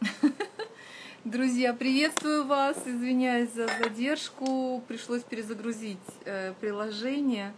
[1.24, 2.76] Друзья, приветствую вас.
[2.86, 4.82] Извиняюсь за задержку.
[4.86, 7.52] Пришлось перезагрузить э, приложение.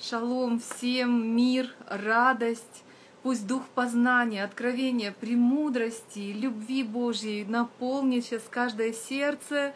[0.00, 2.84] Шалом всем, мир, радость.
[3.22, 9.72] Пусть дух познания, откровения, премудрости, любви Божьей наполнит сейчас каждое сердце,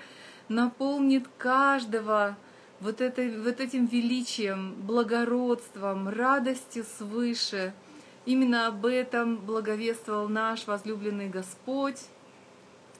[0.48, 2.36] наполнит каждого
[2.80, 7.72] вот, этой, вот этим величием, благородством, радостью свыше.
[8.26, 12.00] Именно об этом благовествовал наш возлюбленный Господь.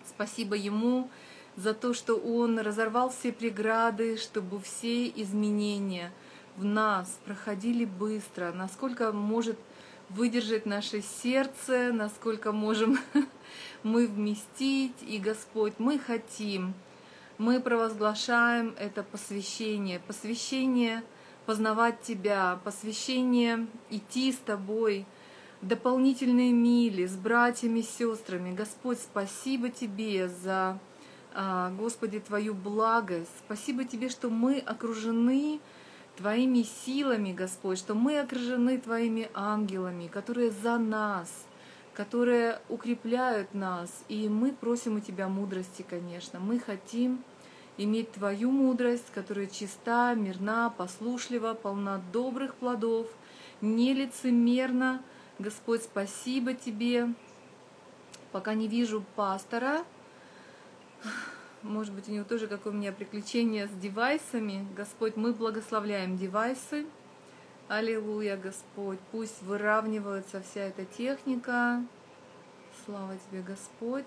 [0.08, 1.10] Спасибо Ему
[1.56, 6.12] за то, что Он разорвал все преграды, чтобы все изменения
[6.56, 9.58] в нас проходили быстро, насколько может
[10.10, 12.96] выдержать наше сердце, насколько можем
[13.82, 14.94] мы вместить.
[15.02, 16.72] И Господь, мы хотим,
[17.36, 21.02] мы провозглашаем это посвящение, посвящение
[21.46, 25.04] познавать Тебя, посвящение идти с Тобой–
[25.62, 28.54] дополнительные мили с братьями, сестрами.
[28.54, 30.78] Господь, спасибо Тебе за,
[31.34, 33.30] а, Господи, Твою благость.
[33.44, 35.60] Спасибо Тебе, что мы окружены
[36.16, 41.30] Твоими силами, Господь, что мы окружены Твоими ангелами, которые за нас,
[41.94, 43.90] которые укрепляют нас.
[44.08, 46.38] И мы просим у Тебя мудрости, конечно.
[46.38, 47.22] Мы хотим
[47.78, 53.08] иметь Твою мудрость, которая чиста, мирна, послушлива, полна добрых плодов,
[53.62, 55.02] нелицемерна, лицемерна,
[55.38, 57.08] Господь, спасибо Тебе.
[58.32, 59.84] Пока не вижу пастора.
[61.62, 64.66] Может быть, у него тоже, как у меня, приключения с девайсами.
[64.74, 66.86] Господь, мы благословляем девайсы.
[67.68, 68.98] Аллилуйя, Господь.
[69.12, 71.84] Пусть выравнивается вся эта техника.
[72.86, 74.04] Слава Тебе, Господь.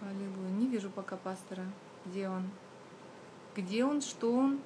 [0.00, 0.50] Аллилуйя.
[0.50, 1.64] Не вижу пока пастора.
[2.06, 2.48] Где он?
[3.56, 4.00] Где он?
[4.00, 4.60] Что он?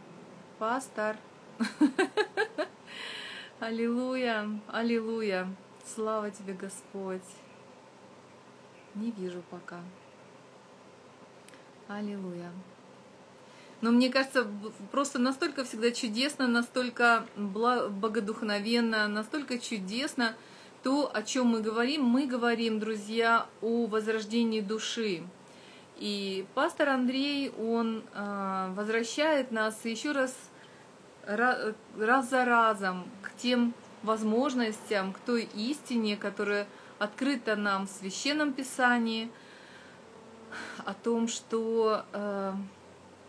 [0.58, 1.16] Пастор.
[3.60, 5.48] Аллилуйя, аллилуйя.
[5.94, 7.22] Слава тебе, Господь.
[8.96, 9.78] Не вижу пока.
[11.86, 12.50] Аллилуйя.
[13.80, 14.48] Но мне кажется,
[14.90, 20.34] просто настолько всегда чудесно, настолько богодухновенно, настолько чудесно
[20.82, 22.02] то, о чем мы говорим.
[22.02, 25.22] Мы говорим, друзья, о возрождении души.
[25.96, 30.34] И пастор Андрей, он а, возвращает нас еще раз
[31.26, 36.66] раз за разом к тем возможностям, к той истине, которая
[36.98, 39.30] открыта нам в Священном Писании,
[40.84, 42.52] о том, что э,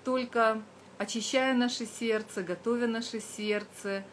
[0.04, 0.62] только
[0.98, 4.04] очищая наше сердце, готовя наше сердце,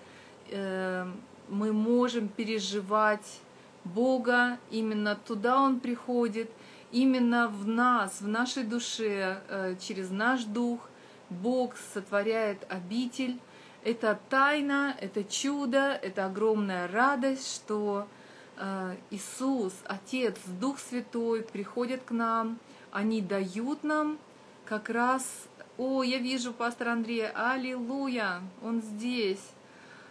[0.50, 1.06] э,
[1.48, 3.40] мы можем переживать
[3.84, 6.50] Бога, именно туда Он приходит,
[6.90, 10.88] именно в нас, в нашей душе, э, через наш дух.
[11.30, 13.38] Бог сотворяет обитель,
[13.84, 18.06] это тайна, это чудо, это огромная радость, что
[18.56, 22.58] э, Иисус, Отец, Дух Святой приходят к нам,
[22.90, 24.18] они дают нам
[24.64, 25.24] как раз...
[25.78, 29.42] О, я вижу пастора Андрея, аллилуйя, он здесь.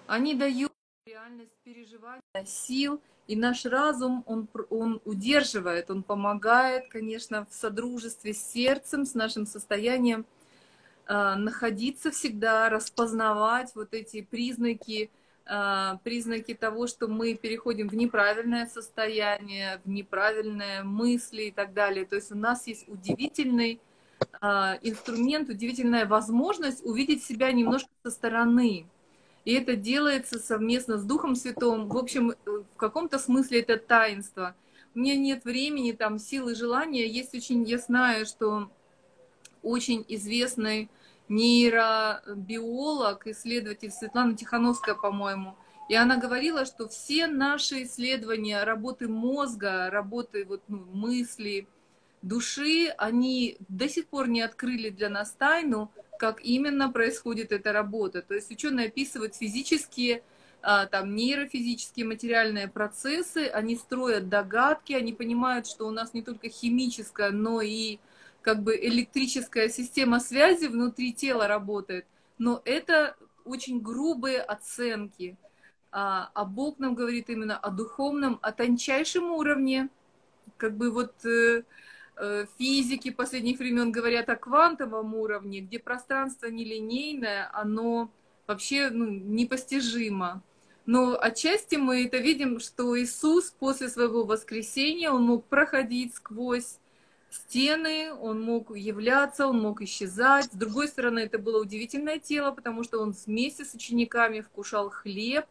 [0.08, 0.72] Они дают
[1.06, 8.42] реальность переживания сил, и наш разум, он, он удерживает, он помогает, конечно, в содружестве с
[8.42, 10.26] сердцем, с нашим состоянием–
[11.08, 15.10] находиться всегда, распознавать вот эти признаки,
[15.46, 22.06] э, признаки того, что мы переходим в неправильное состояние, в неправильные мысли и так далее.
[22.06, 23.80] То есть у нас есть удивительный
[24.20, 24.46] э,
[24.82, 28.86] инструмент, удивительная возможность увидеть себя немножко со стороны.
[29.44, 31.88] И это делается совместно с Духом Святым.
[31.88, 34.56] В общем, в каком-то смысле это таинство.
[34.94, 37.08] У меня нет времени, там, силы, желания.
[37.08, 38.70] Есть очень, я знаю, что
[39.64, 40.90] очень известный
[41.30, 45.56] нейробиолог, исследователь Светлана Тихановская, по-моему,
[45.90, 51.68] и она говорила, что все наши исследования работы мозга, работы вот, ну, мысли,
[52.22, 58.22] души, они до сих пор не открыли для нас тайну, как именно происходит эта работа.
[58.22, 60.24] То есть ученые описывают физические,
[60.62, 66.50] а, там, нейрофизические, материальные процессы, они строят догадки, они понимают, что у нас не только
[66.50, 67.98] химическая, но и
[68.42, 72.06] как бы электрическая система связи внутри тела работает,
[72.38, 73.16] но это
[73.46, 75.38] очень грубые оценки.
[75.92, 79.90] А, а Бог нам говорит именно о духовном, о тончайшем уровне,
[80.58, 81.64] как бы вот э,
[82.18, 88.10] э, физики последних времен говорят о квантовом уровне, где пространство нелинейное, оно
[88.48, 90.42] вообще ну, непостижимо.
[90.86, 96.78] Но отчасти мы это видим, что Иисус после своего воскресения, он мог проходить сквозь
[97.32, 100.46] стены, он мог являться, он мог исчезать.
[100.46, 105.46] С другой стороны, это было удивительное тело, потому что он вместе с учениками вкушал хлеб,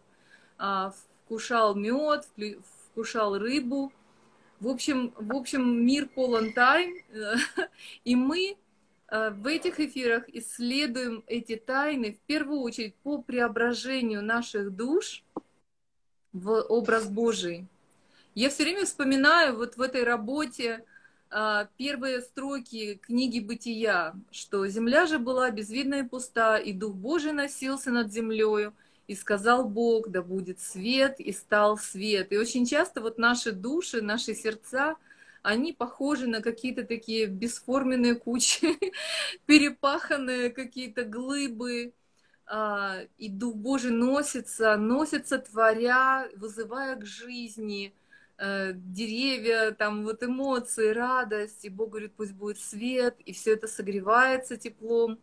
[0.59, 0.93] а,
[1.25, 2.29] вкушал мед,
[2.91, 3.93] вкушал рыбу.
[4.61, 7.03] В общем, в общем, мир полон тайн,
[8.05, 8.57] и мы
[9.09, 15.25] э, в этих эфирах исследуем эти тайны в первую очередь по преображению наших душ
[16.35, 17.67] в образ Божий.
[18.35, 20.85] Я все время вспоминаю вот в этой работе
[21.77, 27.91] первые строки книги «Бытия», что «Земля же была безвидна и пуста, и Дух Божий носился
[27.91, 28.75] над землею,
[29.11, 32.33] и сказал Бог, да будет свет, и стал свет.
[32.33, 34.95] И очень часто вот наши души, наши сердца,
[35.43, 38.79] они похожи на какие-то такие бесформенные кучи,
[39.47, 41.93] перепаханные какие-то глыбы,
[42.47, 47.93] а, и Дух Божий носится, носится, творя, вызывая к жизни
[48.41, 53.69] э, деревья, там вот эмоции, радость, и Бог говорит, пусть будет свет, и все это
[53.69, 55.19] согревается теплом.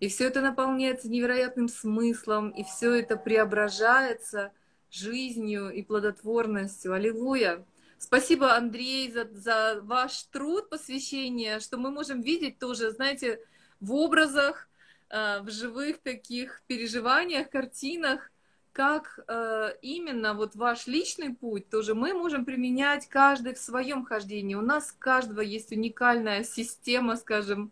[0.00, 4.50] И все это наполняется невероятным смыслом, и все это преображается
[4.90, 6.92] жизнью и плодотворностью.
[6.92, 7.64] Аллилуйя!
[7.98, 13.38] Спасибо, Андрей, за, за ваш труд, посвящение, что мы можем видеть тоже, знаете,
[13.78, 14.68] в образах,
[15.08, 18.31] э, в живых таких переживаниях, картинах,
[18.72, 24.54] как э, именно вот ваш личный путь тоже мы можем применять каждый в своем хождении.
[24.54, 27.70] У нас каждого есть уникальная система, скажем,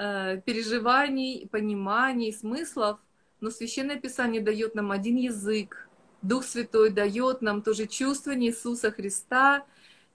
[0.00, 3.00] Э, переживаний, пониманий, смыслов,
[3.40, 5.88] но Священное Писание дает нам один язык.
[6.22, 9.66] Дух Святой дает нам тоже чувствование Иисуса Христа.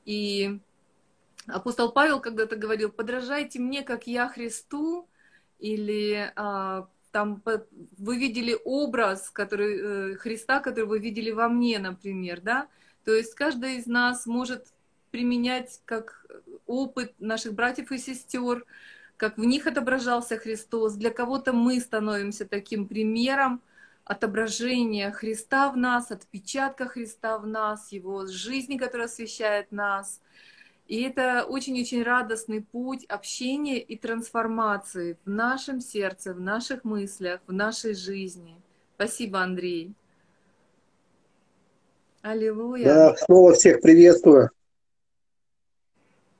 [0.06, 0.58] И
[1.48, 5.10] апостол Павел когда-то говорил, подражайте мне, как я Христу,
[5.60, 7.42] или а, там
[7.98, 12.68] вы видели образ который, э, Христа, который вы видели во мне, например, да?
[13.06, 14.74] То есть каждый из нас может
[15.12, 16.26] применять как
[16.66, 18.66] опыт наших братьев и сестер,
[19.18, 20.96] как в них отображался Христос.
[20.96, 23.62] Для кого-то мы становимся таким примером
[24.06, 30.20] отображения Христа в нас, отпечатка Христа в нас, Его жизни, которая освещает нас.
[30.94, 37.52] И это очень-очень радостный путь общения и трансформации в нашем сердце, в наших мыслях, в
[37.52, 38.62] нашей жизни.
[38.94, 39.96] Спасибо, Андрей.
[42.22, 42.86] Аллилуйя.
[42.86, 44.52] Да, снова всех приветствую.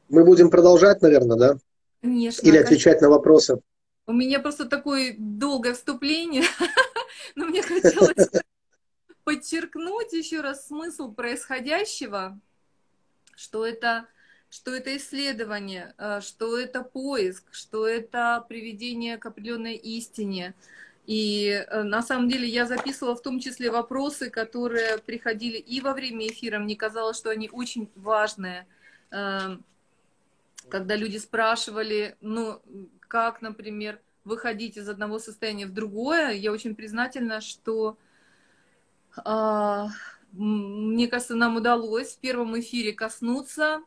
[0.10, 1.58] Мы будем продолжать, наверное, да?
[2.02, 2.48] Конечно.
[2.48, 3.60] Или отвечать на вопросы.
[4.06, 6.44] У меня просто такое долгое вступление,
[7.36, 8.30] но мне хотелось
[9.24, 12.40] подчеркнуть еще раз смысл происходящего,
[13.36, 14.06] что это,
[14.54, 20.54] что это исследование, э, что это поиск, что это приведение к определенной истине.
[21.08, 25.94] И э, на самом деле я записывала в том числе вопросы, которые приходили и во
[25.94, 26.60] время эфира.
[26.60, 28.68] Мне казалось, что они очень важные
[29.10, 29.64] эм,
[30.70, 32.62] когда люди спрашивали, ну,
[33.08, 37.98] как, например, выходить из одного состояния в другое, я очень признательна, что
[39.26, 39.86] э,
[40.32, 43.82] мне кажется, нам удалось в первом эфире коснуться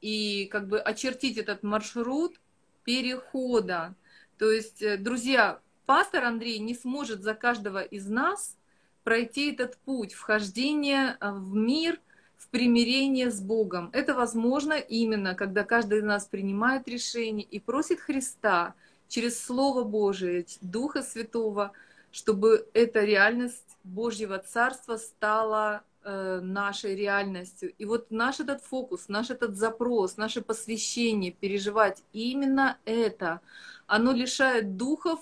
[0.00, 2.40] и как бы очертить этот маршрут
[2.84, 3.94] перехода.
[4.38, 8.56] То есть, э, друзья, пастор Андрей не сможет за каждого из нас
[9.04, 12.00] пройти этот путь вхождения в мир–
[12.40, 13.90] в примирение с Богом.
[13.92, 18.74] Это возможно именно, когда каждый из нас принимает решение и просит Христа
[19.08, 21.72] через Слово Божие, Духа Святого,
[22.10, 27.72] чтобы эта реальность Божьего Царства стала э, нашей реальностью.
[27.76, 33.40] И вот наш этот фокус, наш этот запрос, наше посвящение переживать именно это,
[33.86, 35.20] оно лишает духов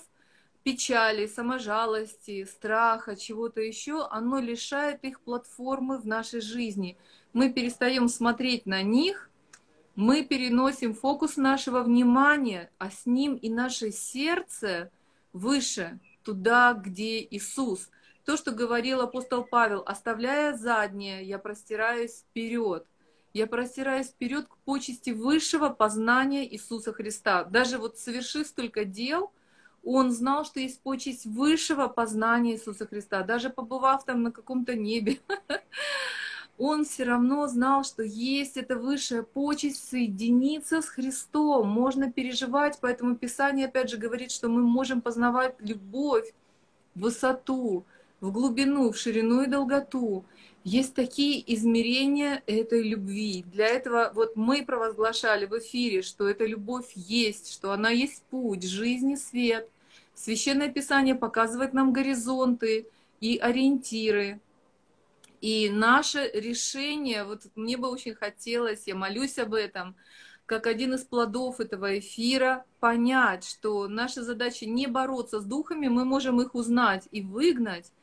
[0.63, 6.97] печали, саможалости, страха, чего-то еще, оно лишает их платформы в нашей жизни.
[7.33, 9.29] Мы перестаем смотреть на них,
[9.95, 14.91] мы переносим фокус нашего внимания, а с ним и наше сердце
[15.33, 17.89] выше, туда, где Иисус.
[18.29, 22.85] То, что говорил апостол Павел, оставляя заднее, я простираюсь вперед.
[23.33, 27.43] Я простираюсь вперед к почести высшего познания Иисуса Христа.
[27.43, 29.31] Даже вот совершив столько дел–
[29.83, 33.23] он знал, что есть почесть высшего познания Иисуса Христа.
[33.23, 35.17] Даже побывав там на каком-то небе,
[36.59, 41.67] он все равно знал, что есть эта высшая почесть соединиться с Христом.
[41.67, 46.31] Можно переживать, поэтому Писание опять же говорит, что мы можем познавать любовь,
[46.93, 47.85] высоту,
[48.21, 50.25] в глубину, в ширину и долготу.
[50.63, 53.43] Есть такие измерения этой любви.
[53.47, 58.63] Для этого вот мы провозглашали в эфире, что эта любовь есть, что она есть путь,
[58.63, 59.69] жизнь и свет.
[60.13, 62.87] Священное Писание показывает нам горизонты
[63.21, 64.41] и ориентиры.
[65.39, 69.95] И наше решение, вот мне бы очень хотелось, я молюсь об этом,
[70.45, 76.03] как один из плодов этого эфира, понять, что наша задача не бороться с духами, мы
[76.03, 77.93] можем их узнать и выгнать,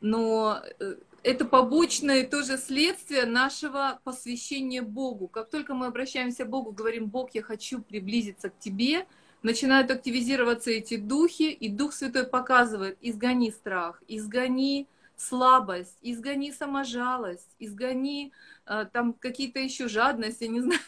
[0.00, 5.28] но э, это побочное тоже следствие нашего посвящения Богу.
[5.28, 9.06] Как только мы обращаемся к Богу, говорим, Бог, я хочу приблизиться к Тебе,
[9.42, 18.32] начинают активизироваться эти духи, и Дух Святой показывает, изгони страх, изгони слабость, изгони саможалость, изгони
[18.66, 20.80] э, там какие-то еще жадности, не знаю.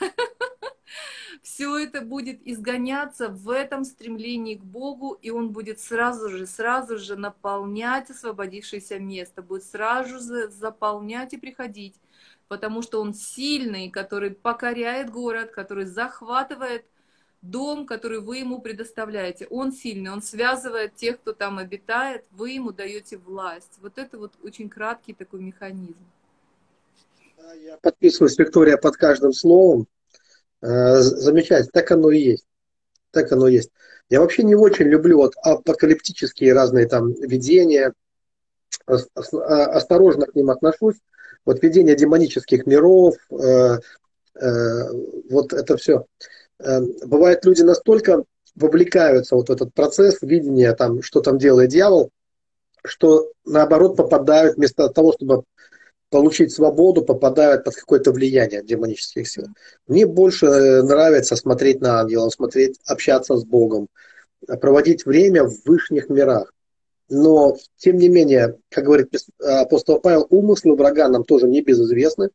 [1.43, 6.99] Все это будет изгоняться в этом стремлении к Богу, и Он будет сразу же, сразу
[6.99, 11.95] же наполнять освободившееся место, будет сразу же заполнять и приходить,
[12.49, 16.85] потому что Он сильный, который покоряет город, который захватывает
[17.43, 19.47] дом, который вы ему предоставляете.
[19.47, 23.79] Он сильный, он связывает тех, кто там обитает, вы ему даете власть.
[23.81, 26.05] Вот это вот очень краткий такой механизм.
[27.65, 29.87] Я подписываюсь, Виктория, под каждым словом.
[30.62, 32.45] Э, замечательно, так оно и есть.
[33.11, 33.71] Так оно и есть.
[34.09, 37.95] Я вообще не очень люблю вот апокалиптические разные там видения.
[38.87, 38.95] А,
[39.67, 40.97] осторожно к ним отношусь.
[41.45, 43.79] Вот видение демонических миров, э,
[44.40, 44.90] э,
[45.31, 46.05] вот это все.
[46.59, 48.25] Бывает, люди настолько
[48.55, 52.11] вовлекаются вот в этот процесс видения, там, что там делает дьявол,
[52.85, 55.45] что наоборот попадают вместо того, чтобы
[56.11, 59.47] получить свободу, попадают под какое-то влияние демонических сил.
[59.87, 63.88] Мне больше э, нравится смотреть на ангелов, смотреть, общаться с Богом,
[64.61, 66.52] проводить время в высших мирах.
[67.09, 72.31] Но, тем не менее, как говорит апостол Павел, умыслы врага нам тоже не безызвестны,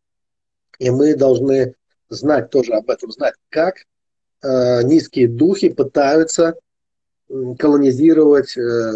[0.79, 1.75] и мы должны
[2.09, 3.75] знать тоже об этом, знать, как
[4.45, 6.55] Э, низкие духи пытаются
[7.57, 8.91] колонизировать э,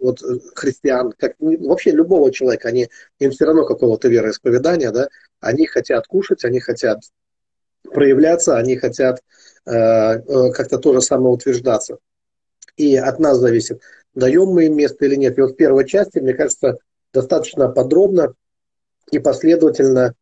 [0.00, 0.20] вот,
[0.54, 2.88] христиан, как вообще любого человека, они,
[3.18, 5.08] им все равно какого-то вероисповедания, да,
[5.40, 7.00] они хотят кушать, они хотят
[7.84, 9.22] проявляться, они хотят
[9.66, 11.98] э, как-то тоже самоутверждаться.
[12.76, 13.80] И от нас зависит,
[14.14, 15.38] даем мы им место или нет.
[15.38, 16.78] И вот в первой части, мне кажется,
[17.12, 18.34] достаточно подробно
[19.10, 20.14] и последовательно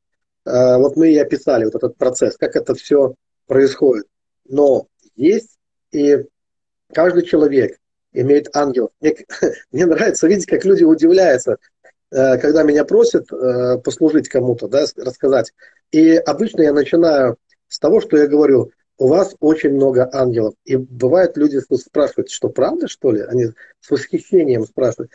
[0.45, 3.15] вот мы и описали вот этот процесс, как это все
[3.47, 4.07] происходит
[4.51, 5.59] но есть
[5.93, 6.19] и
[6.93, 7.79] каждый человек
[8.13, 8.91] имеет ангел.
[9.01, 9.17] Мне,
[9.73, 11.59] мне нравится видеть, как люди удивляются,
[12.11, 15.53] э, когда меня просят э, послужить кому-то, да, рассказать.
[15.93, 17.37] И обычно я начинаю
[17.69, 20.55] с того, что я говорю, у вас очень много ангелов.
[20.65, 23.23] И бывает, люди спрашивают, что правда, что ли?
[23.23, 23.47] Они
[23.81, 25.11] с восхищением спрашивают.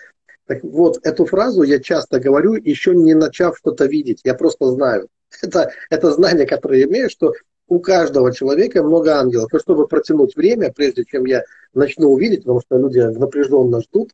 [0.47, 4.21] Так вот, эту фразу я часто говорю, еще не начав что-то видеть.
[4.23, 5.07] Я просто знаю.
[5.41, 7.33] Это, это знание, которое я имею, что
[7.67, 9.53] у каждого человека много ангелов.
[9.53, 11.43] И чтобы протянуть время, прежде чем я
[11.73, 14.11] начну увидеть, потому что люди напряженно ждут,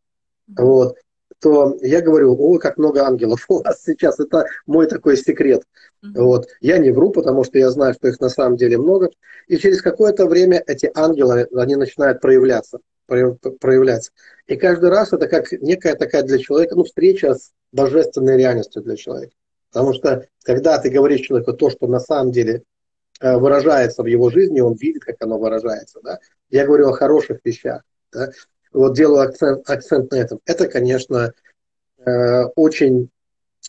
[0.57, 0.97] вот,
[1.41, 4.19] то я говорю, ой, как много ангелов у вас сейчас.
[4.19, 5.63] Это мой такой секрет.
[6.01, 6.47] Вот.
[6.61, 9.09] Я не вру, потому что я знаю, что их на самом деле много.
[9.47, 12.79] И через какое-то время эти ангелы, они начинают проявляться.
[13.07, 14.11] проявляться.
[14.47, 18.95] И каждый раз это как некая такая для человека, ну, встреча с божественной реальностью для
[18.95, 19.33] человека.
[19.71, 22.63] Потому что когда ты говоришь человеку то, что на самом деле
[23.21, 25.99] выражается в его жизни, он видит, как оно выражается.
[26.03, 26.19] Да?
[26.49, 27.83] Я говорю о хороших вещах.
[28.11, 28.31] Да?
[28.73, 30.39] Вот делаю акцент, акцент на этом.
[30.45, 31.33] Это, конечно,
[32.05, 33.09] э, очень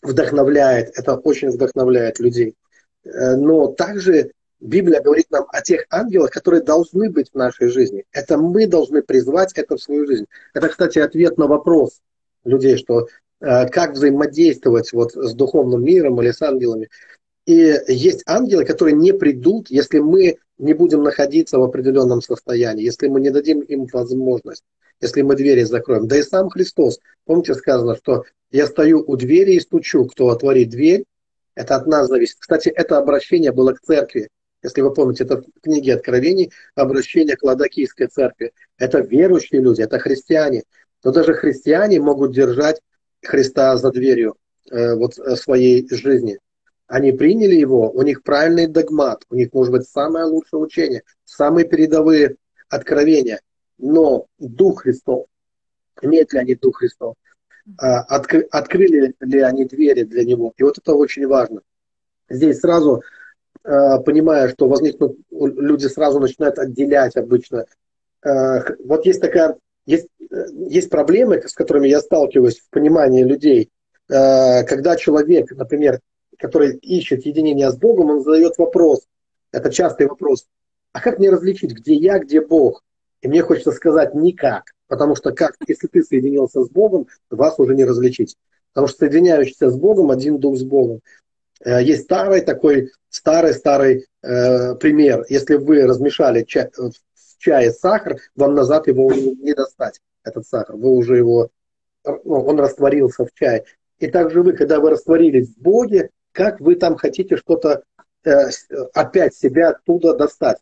[0.01, 2.55] вдохновляет, это очень вдохновляет людей.
[3.03, 8.05] Э, но также Библия говорит нам о тех ангелах, которые должны быть в нашей жизни.
[8.13, 10.25] Это мы должны призвать это в свою жизнь.
[10.53, 12.01] Это, кстати, ответ на вопрос
[12.45, 13.07] людей, что
[13.41, 16.87] как взаимодействовать вот с духовным миром или с ангелами.
[17.45, 23.07] И есть ангелы, которые не придут, если мы не будем находиться в определенном состоянии, если
[23.07, 24.63] мы не дадим им возможность,
[25.01, 26.07] если мы двери закроем.
[26.07, 30.69] Да и сам Христос, помните, сказано, что я стою у двери и стучу, кто отворит
[30.69, 31.03] дверь,
[31.55, 32.37] это от нас зависит.
[32.39, 34.29] Кстати, это обращение было к церкви.
[34.63, 38.53] Если вы помните, это в книге Откровений обращение к Ладокийской церкви.
[38.77, 40.63] Это верующие люди, это христиане.
[41.03, 42.79] Но даже христиане могут держать
[43.21, 44.35] Христа за дверью
[44.71, 46.39] э, вот, э, своей жизни.
[46.93, 51.67] Они приняли его, у них правильный догмат, у них может быть самое лучшее учение, самые
[51.67, 52.35] передовые
[52.69, 53.41] откровения.
[53.79, 55.25] Но Дух Христов,
[56.03, 57.15] имеют ли они Дух Христов,
[57.79, 60.53] а, откры, открыли ли они двери для него.
[60.55, 61.61] И вот это очень важно.
[62.29, 63.01] Здесь сразу
[63.63, 67.65] а, понимая, что возникнут, люди сразу начинают отделять обычно.
[68.23, 69.57] А, вот есть такая,
[69.87, 70.09] есть,
[70.69, 73.71] есть проблемы, с которыми я сталкиваюсь в понимании людей.
[74.07, 75.99] Когда человек, например,
[76.43, 79.07] который ищет единение с Богом, он задает вопрос,
[79.53, 80.45] это частый вопрос,
[80.91, 82.83] а как мне различить, где я, где Бог?
[83.21, 87.73] И мне хочется сказать никак, потому что как, если ты соединился с Богом, вас уже
[87.75, 88.35] не различить.
[88.73, 90.99] Потому что соединяющийся с Богом, один дух с Богом.
[91.63, 95.25] Э, есть старый такой, старый-старый э, пример.
[95.29, 100.75] Если вы размешали чай, в чае сахар, вам назад его не достать, этот сахар.
[100.75, 101.51] Вы уже его,
[102.03, 103.63] ну, он растворился в чае.
[103.99, 107.83] И также вы, когда вы растворились в Боге, как вы там хотите что-то
[108.25, 108.49] э,
[108.93, 110.57] опять себя оттуда достать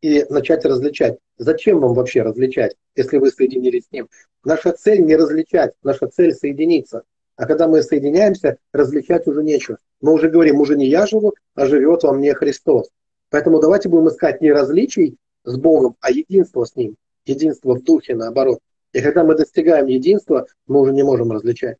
[0.00, 1.18] и начать различать.
[1.38, 4.08] Зачем вам вообще различать, если вы соединились с Ним?
[4.44, 7.02] Наша цель не различать, наша цель соединиться.
[7.36, 9.78] А когда мы соединяемся, различать уже нечего.
[10.00, 12.90] Мы уже говорим, уже не я живу, а живет во мне Христос.
[13.30, 16.96] Поэтому давайте будем искать не различий с Богом, а единство с Ним.
[17.26, 18.60] Единство в духе, наоборот.
[18.92, 21.78] И когда мы достигаем единства, мы уже не можем различать.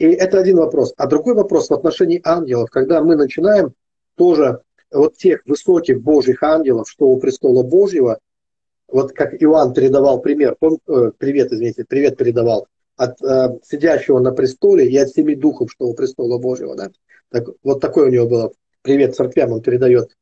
[0.00, 0.94] И это один вопрос.
[0.96, 3.74] А другой вопрос в отношении ангелов, когда мы начинаем
[4.16, 8.18] тоже вот тех высоких Божьих ангелов, что у престола Божьего,
[8.88, 12.66] вот как Иоанн передавал пример, пом, э, привет, извините, привет передавал,
[12.96, 16.90] от э, сидящего на престоле и от семи духов, что у престола Божьего, да.
[17.28, 20.16] Так, вот такой у него был привет церквям он передает.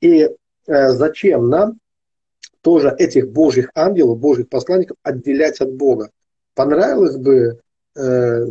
[0.00, 0.28] И
[0.68, 1.80] э, зачем нам
[2.60, 6.10] тоже этих Божьих ангелов, Божьих посланников отделять от Бога?
[6.54, 7.58] Понравилось бы
[7.96, 8.46] э,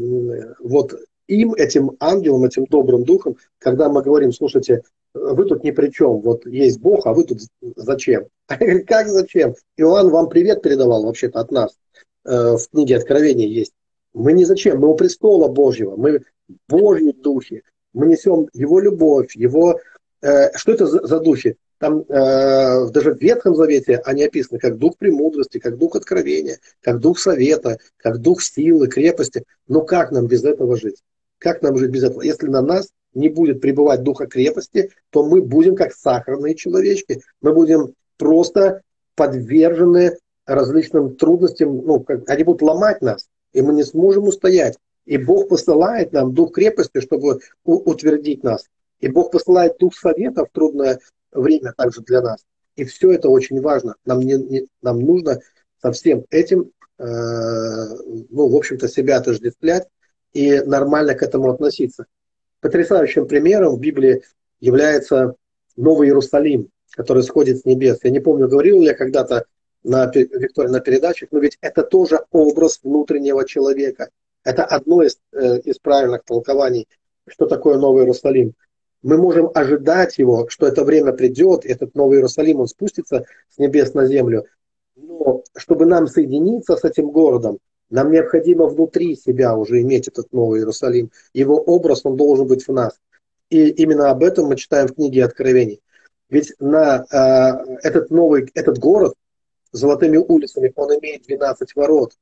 [0.59, 0.95] вот
[1.27, 4.83] им, этим ангелам, этим добрым духом, когда мы говорим, слушайте,
[5.13, 7.41] вы тут ни при чем, вот есть Бог, а вы тут
[7.75, 8.27] зачем?
[8.47, 9.55] Как зачем?
[9.77, 11.77] Иоанн вам привет передавал вообще-то от нас.
[12.25, 13.73] Э, в книге Откровения есть.
[14.13, 16.23] Мы не зачем, мы у престола Божьего, мы
[16.67, 19.79] Божьи духи, мы несем Его любовь, Его...
[20.21, 21.57] Э, что это за духи?
[21.83, 27.01] Там э, даже в Ветхом Завете они описаны как дух премудрости, как дух откровения, как
[27.01, 29.43] дух совета, как дух силы, крепости.
[29.67, 31.03] Но как нам без этого жить?
[31.39, 32.21] Как нам жить без этого?
[32.21, 37.21] Если на нас не будет пребывать духа крепости, то мы будем как сахарные человечки.
[37.41, 38.81] Мы будем просто
[39.15, 44.77] подвержены различным трудностям, ну, как, они будут ломать нас, и мы не сможем устоять.
[45.05, 48.67] И Бог посылает нам дух крепости, чтобы утвердить нас.
[49.01, 50.97] И Бог посылает дух совета в трудное
[51.33, 52.45] время также для нас.
[52.75, 53.95] И все это очень важно.
[54.05, 55.39] Нам, не, не, нам нужно
[55.81, 59.87] со всем этим, э, ну, в общем-то, себя отождествлять
[60.33, 62.05] и нормально к этому относиться.
[62.61, 64.23] Потрясающим примером в Библии
[64.59, 65.35] является
[65.75, 67.99] Новый Иерусалим, который сходит с небес.
[68.03, 69.45] Я не помню, говорил ли я когда-то
[69.83, 74.09] на, Виктория, на передачах, но ведь это тоже образ внутреннего человека.
[74.43, 76.87] Это одно из, э, из правильных толкований,
[77.27, 78.53] что такое Новый Иерусалим.
[79.03, 83.93] Мы можем ожидать его, что это время придет, этот Новый Иерусалим, он спустится с небес
[83.93, 84.45] на землю.
[84.95, 90.61] Но чтобы нам соединиться с этим городом, нам необходимо внутри себя уже иметь этот Новый
[90.61, 91.11] Иерусалим.
[91.33, 92.97] Его образ, он должен быть в нас.
[93.49, 95.81] И именно об этом мы читаем в книге Откровений.
[96.29, 99.13] Ведь на э, этот новый, этот город,
[99.71, 102.13] золотыми улицами, он имеет 12 ворот.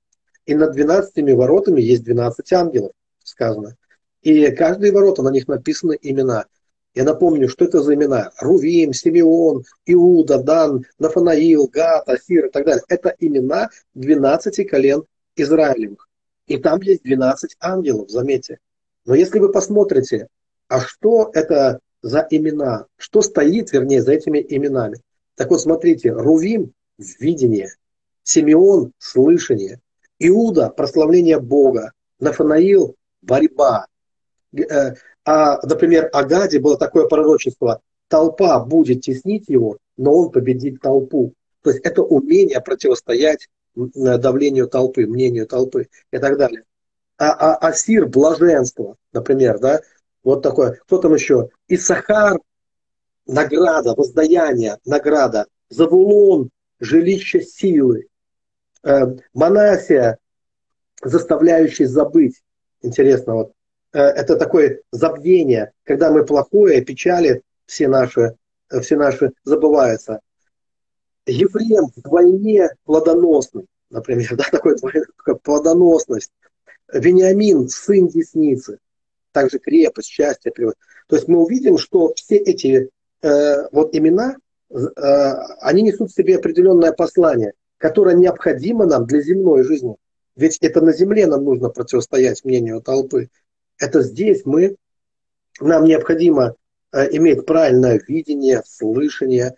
[0.46, 2.91] И над 12 воротами есть 12 ангелов,
[3.24, 3.78] сказано.
[4.24, 6.46] И каждые ворота, на них написаны имена.
[6.93, 8.32] Я напомню, что это за имена.
[8.39, 12.84] Рувим, Симеон, Иуда, Дан, Нафанаил, Гат, Асир и так далее.
[12.89, 15.04] Это имена 12 колен
[15.36, 16.10] Израилевых.
[16.47, 18.60] И там есть 12 ангелов, заметьте.
[19.06, 20.27] Но если вы посмотрите,
[20.67, 22.88] а что это за имена?
[22.97, 24.97] Что стоит, вернее, за этими именами?
[25.36, 27.69] Так вот, смотрите, Рувим видение,
[28.23, 29.80] Симеон– слышание,
[30.19, 33.88] Иуда– прославление Бога, Нафанаил– борьба.
[35.25, 37.81] Э, а, например, Агаде было такое пророчество–
[38.12, 41.34] толпа будет теснить его, но он победит толпу.
[41.63, 46.63] То есть это умение противостоять давлению толпы, мнению толпы и так далее.
[47.17, 49.81] А, а Асир– блаженство, например, да,
[50.23, 50.73] вот такое.
[50.73, 51.49] Кто там еще?
[51.69, 52.38] Исахар–
[53.25, 55.47] награда, воздаяние, награда.
[55.69, 56.49] Завулон
[56.81, 58.07] жилище силы.
[58.84, 60.17] Э, монасия,
[61.01, 62.41] заставляющий забыть.
[62.81, 63.53] Интересно, вот.
[63.93, 68.36] Э, это такое забвение, когда мы плохое, печали, все наши,
[68.82, 70.19] все наши забываются.
[71.25, 74.75] Ефрем вдвойне плодоносный, например, да, такой
[75.43, 76.32] плодоносность.
[76.91, 78.80] Вениамин, сын десницы,
[79.32, 80.51] также крепость, счастье.
[80.51, 82.89] То есть мы увидим, что все эти
[83.21, 84.36] э, вот имена,
[84.71, 89.95] Э, они несут в себе определенное послание, которое необходимо нам для земной жизни.
[90.36, 93.30] Ведь это на земле нам нужно противостоять мнению толпы.
[93.82, 94.76] Это здесь мы,
[95.60, 96.56] нам необходимо
[96.94, 99.56] э, иметь правильное видение, слышание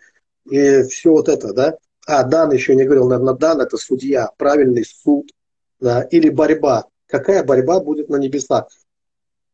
[0.50, 1.76] и все вот это, да.
[2.06, 5.30] А, Дан еще не говорил, наверное, Дан это судья, правильный суд,
[5.78, 6.86] да, или борьба.
[7.06, 8.68] Какая борьба будет на небесах?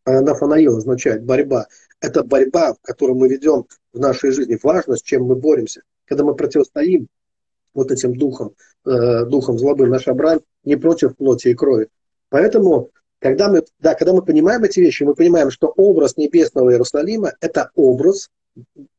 [0.07, 1.67] Э, Нафанаил означает борьба.
[2.01, 4.57] Это борьба, которую мы ведем в нашей жизни.
[4.63, 5.83] Важно, с чем мы боремся.
[6.05, 7.09] Когда мы противостоим
[7.75, 8.55] вот этим духом,
[8.87, 11.89] э, духом злобы, наша брань не против плоти и крови.
[12.29, 17.35] Поэтому, когда мы, да, когда мы понимаем эти вещи, мы понимаем, что образ небесного Иерусалима–
[17.41, 18.31] это образ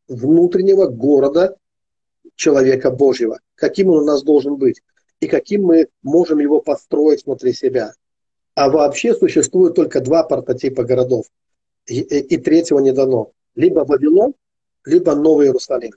[0.07, 1.57] внутреннего города
[2.35, 3.39] человека Божьего.
[3.55, 4.81] Каким он у нас должен быть
[5.19, 7.93] и каким мы можем его построить внутри себя.
[8.55, 11.25] А вообще существует только два прототипа городов.
[11.87, 13.31] И, и, и третьего не дано.
[13.55, 14.33] Либо Вавилон,
[14.85, 15.91] либо Новый Иерусалим.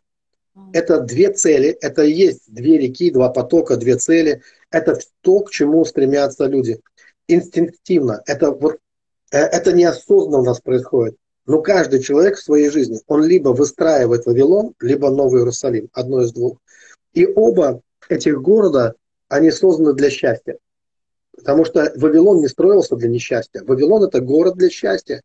[0.72, 4.40] Это две цели, это и есть две реки, два потока, две цели.
[4.70, 6.80] Это то, к чему стремятся люди.
[7.28, 8.22] Инстинктивно.
[8.26, 8.56] Это,
[9.32, 11.16] э, это неосознанно у нас происходит.
[11.46, 15.88] Но каждый человек в своей жизни, он либо выстраивает Вавилон, либо Новый Иерусалим.
[15.92, 16.58] Одно из двух.
[17.12, 18.94] И оба этих города,
[19.28, 20.58] они созданы для счастья.
[21.36, 23.62] Потому что Вавилон не строился для несчастья.
[23.64, 25.22] Вавилон– это город для счастья.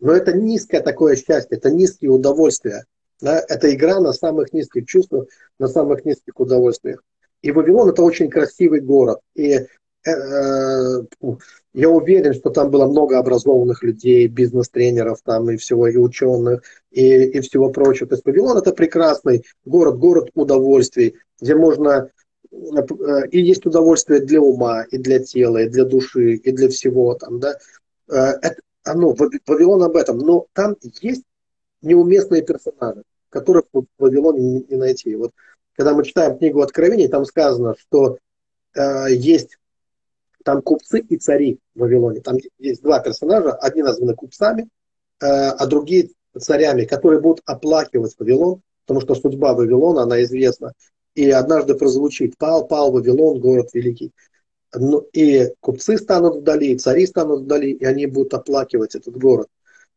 [0.00, 2.84] Но это низкое такое счастье, это низкие удовольствия.
[3.20, 3.42] Да?
[3.48, 5.26] Это игра на самых низких чувствах,
[5.58, 7.02] на самых низких удовольствиях.
[7.40, 9.20] И Вавилон это очень красивый город.
[9.34, 9.66] И
[10.04, 17.24] я уверен, что там было много образованных людей, бизнес-тренеров там и всего, и ученых, и,
[17.24, 18.08] и всего прочего.
[18.08, 22.10] То есть Вавилон это прекрасный город, город удовольствий, где можно
[22.50, 27.14] э, и есть удовольствие для ума, и для тела, и для души, и для всего
[27.14, 27.56] там, да.
[28.08, 29.14] Э, это, оно,
[29.46, 31.22] Вавилон об этом, но там есть
[31.80, 35.16] неуместные персонажи которых в Вавилоне не, найти.
[35.16, 35.32] Вот
[35.74, 38.18] когда мы читаем книгу Откровений, там сказано, что
[38.74, 39.56] э, есть
[40.44, 42.20] там купцы и цари в Вавилоне.
[42.20, 44.68] Там есть два персонажа, одни названы купцами,
[45.20, 50.72] э, а другие царями, которые будут оплакивать Вавилон, потому что судьба Вавилона, она известна.
[51.14, 54.12] И однажды прозвучит «Пал, пал Вавилон, город великий».
[54.74, 59.48] Ну, и купцы станут вдали, и цари станут вдали, и они будут оплакивать этот город.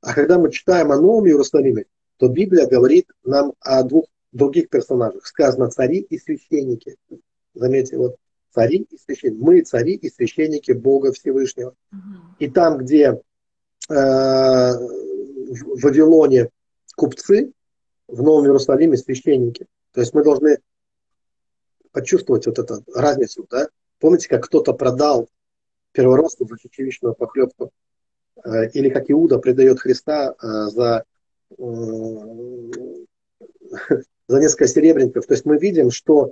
[0.02, 1.86] А когда мы читаем о Новом Иерусалиме,
[2.18, 5.26] то Библия говорит нам о двух других персонажах.
[5.26, 6.98] Сказано цари и священники.
[7.54, 8.18] Заметьте, вот
[8.56, 9.42] цари и священники.
[9.42, 11.76] Мы цари и священники Бога Всевышнего.
[11.92, 12.00] Угу.
[12.40, 13.22] И там, где
[13.90, 16.50] э, в Вавилоне
[16.96, 17.52] купцы,
[18.08, 19.66] в Новом Иерусалиме священники.
[19.92, 20.60] То есть мы должны
[21.92, 23.46] почувствовать вот эту разницу.
[23.50, 23.68] Да?
[24.00, 25.28] Помните, как кто-то продал
[25.92, 27.72] первородству за чечевичную похлебку?
[28.44, 31.04] Э, или как Иуда предает Христа э, за
[34.28, 35.26] за несколько серебряников.
[35.26, 36.32] То есть мы видим, что э,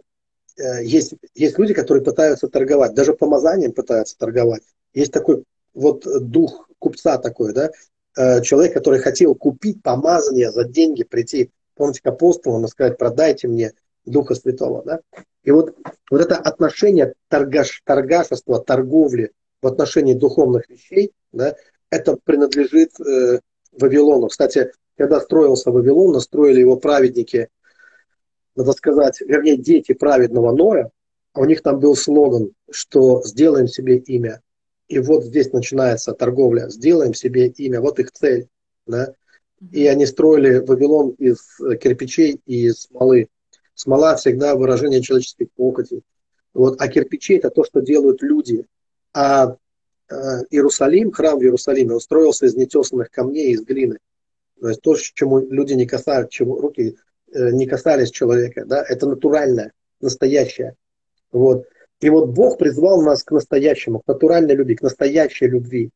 [0.58, 4.64] есть, есть люди, которые пытаются торговать, даже помазанием пытаются торговать.
[4.94, 7.72] Есть такой вот дух купца такой, да,
[8.18, 13.48] э, человек, который хотел купить помазание за деньги, прийти, помните, к апостолам и сказать, продайте
[13.48, 13.74] мне
[14.06, 15.00] Духа Святого, да.
[15.44, 15.76] И вот,
[16.12, 21.56] вот это отношение торгаш, торгашества, торговли в отношении духовных вещей, да,
[21.90, 23.40] это принадлежит э,
[23.72, 24.28] Вавилону.
[24.28, 27.50] Кстати, когда строился Вавилон, настроили его праведники,
[28.56, 30.92] надо сказать, вернее, дети праведного Ноя,
[31.34, 34.42] а у них там был слоган, что сделаем себе имя.
[34.88, 36.70] И вот здесь начинается торговля.
[36.70, 37.82] Сделаем себе имя.
[37.82, 38.48] Вот их цель.
[38.86, 39.14] Да?
[39.72, 43.30] И они строили Вавилон из кирпичей и из смолы.
[43.74, 46.04] Смола всегда выражение человеческих похотей.
[46.54, 48.66] Вот, а кирпичи это то, что делают люди.
[49.14, 49.56] А
[50.10, 50.16] э,
[50.52, 53.98] Иерусалим, храм в Иерусалиме, он строился из нетесанных камней, из глины.
[54.62, 56.96] То есть то, чему люди не касаются, чему руки э,
[57.34, 60.76] не касались человека, да, это натуральное, настоящее.
[61.32, 61.66] Вот.
[62.00, 65.90] И вот Бог призвал нас к настоящему, к натуральной любви, к настоящей любви.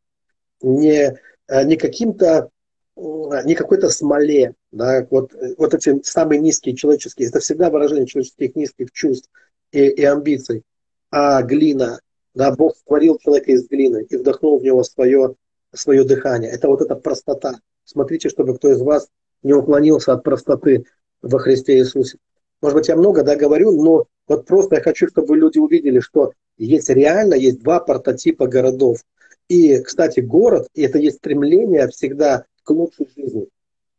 [0.61, 2.49] Не, э, не каким-то,
[2.95, 3.01] э,
[3.45, 8.91] не какой-то смоле, да, вот, вот эти самые низкие человеческие, это всегда выражение человеческих низких
[8.91, 9.29] чувств
[9.71, 10.63] и, и амбиций,
[11.11, 11.99] а глина,
[12.33, 15.35] да, Бог створил человека из глины и вдохнул в него свое,
[15.73, 16.51] свое дыхание.
[16.51, 17.59] Это вот эта простота.
[17.83, 19.09] Смотрите, чтобы кто из вас
[19.43, 20.85] не уклонился от простоты
[21.21, 22.17] во Христе Иисусе.
[22.61, 26.33] Может быть, я много да, говорю, но вот просто я хочу, чтобы люди увидели, что
[26.57, 28.99] есть реально, есть два прототипа городов.
[29.47, 33.47] И, кстати, город, и это есть стремление всегда к лучшей жизни.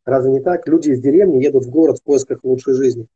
[0.04, 0.66] Разве не так?
[0.68, 3.06] Люди из деревни едут в город в поисках лучшей жизни.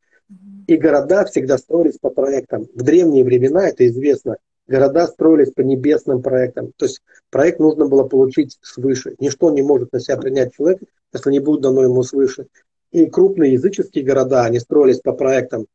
[0.67, 2.67] И города всегда строились по проектам.
[2.73, 4.37] В древние времена, это известно,
[4.67, 6.71] города строились по небесным проектам.
[6.77, 9.15] То есть проект нужно было получить свыше.
[9.19, 12.47] Ничто не может на себя принять человек, если не будет дано ему свыше.
[12.93, 15.65] И крупные языческие города, они строились по проектам.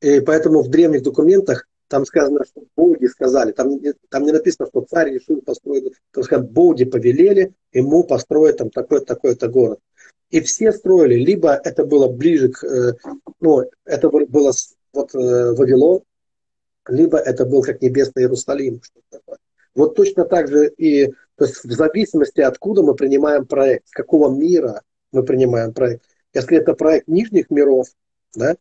[0.00, 4.82] И поэтому в древних документах там сказано, что боги сказали, там, там не написано, что
[4.82, 9.80] царь решил построить, там сказано, боги повелели ему построить там такой-то, такой-то город.
[10.30, 12.92] И все строили, либо это было ближе к, э,
[13.40, 14.52] ну, это было
[14.92, 16.02] вот э, Вавилон,
[16.86, 18.82] либо это был как небесный Иерусалим.
[19.74, 24.34] Вот точно так же и то есть в зависимости, откуда мы принимаем проект, с какого
[24.36, 26.02] мира мы принимаем проект.
[26.38, 27.88] Если это проект нижних миров,
[28.36, 28.56] да,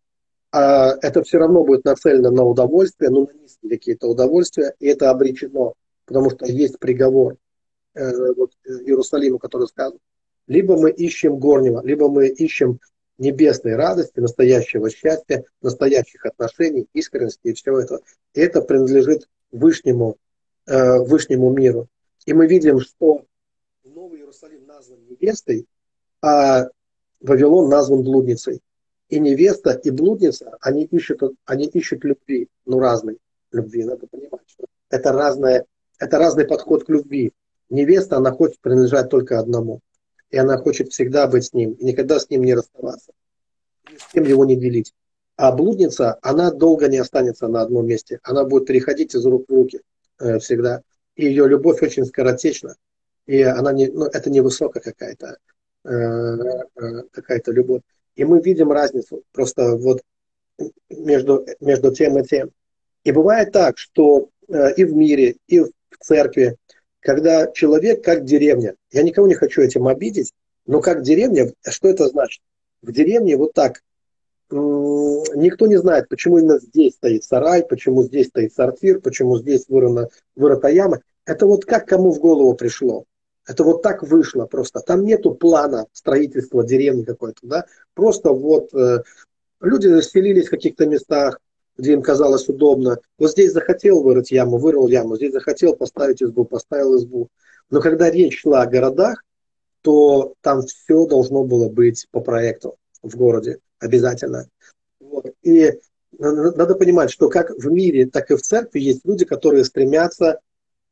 [0.52, 5.12] а это все равно будет нацелено на удовольствие, ну, на низкие какие-то удовольствия, и это
[5.12, 7.38] обречено, потому что есть приговор
[7.94, 10.00] э, вот, Иерусалиму, который сказан.
[10.48, 12.80] Либо мы ищем горнего, либо мы ищем
[13.20, 18.02] небесной радости, настоящего счастья, настоящих отношений, искренности и всего этого.
[18.34, 20.18] И это принадлежит Вышнему,
[20.66, 21.90] э, Вышнему миру.
[22.26, 23.24] И мы видим, что
[23.84, 25.68] Новый Иерусалим назван невестой,
[26.24, 26.70] а
[27.22, 28.62] Вавилон назван блудницей.
[29.10, 33.18] И невеста, и блудница, они ищут, они ищут любви, ну разной
[33.52, 35.66] любви, надо понимать, что это, разное,
[36.00, 37.32] это разный подход к любви.
[37.70, 39.82] Невеста, она хочет принадлежать только одному.
[40.30, 43.14] И она хочет всегда быть с ним, и никогда с ним не расставаться.
[43.92, 44.94] Ни с кем его не делить.
[45.38, 48.20] А блудница, она долго не останется на одном месте.
[48.24, 49.82] Она будет переходить из рук в руки
[50.20, 50.82] э, всегда.
[51.16, 52.76] И ее любовь очень скоротечна.
[53.26, 55.57] И она не, ну, это невысокая какая-то э, э,
[55.88, 57.82] какая-то любовь.
[58.16, 60.02] И мы видим разницу просто вот
[60.90, 62.50] между, между тем и тем.
[63.04, 65.70] И бывает так, что э, и в мире, и в
[66.00, 66.58] церкви,
[67.00, 70.34] когда человек как деревня, я никого не хочу этим обидеть,
[70.66, 72.42] но как деревня, что это значит?
[72.82, 73.82] В деревне вот так,
[74.50, 80.10] никто не знает, почему именно здесь стоит сарай, почему здесь стоит сортир, почему здесь вырыта,
[80.36, 81.02] вырыта яма.
[81.26, 83.06] Это вот как кому в голову пришло.
[83.48, 84.82] Это вот так вышло просто.
[84.82, 87.66] Там нету плана строительства деревни какой-то, да.
[87.94, 89.04] Просто вот э,
[89.62, 91.40] люди селились в каких-то местах,
[91.78, 92.98] где им казалось удобно.
[93.18, 97.30] Вот здесь захотел вырыть яму, вырыл яму, здесь захотел поставить избу, поставил избу.
[97.70, 99.24] Но когда речь шла о городах,
[99.82, 104.50] то там все должно было быть по проекту в городе обязательно.
[105.00, 105.28] Вот.
[105.44, 105.80] И
[106.20, 110.40] надо понимать, что как в мире, так и в церкви есть люди, которые стремятся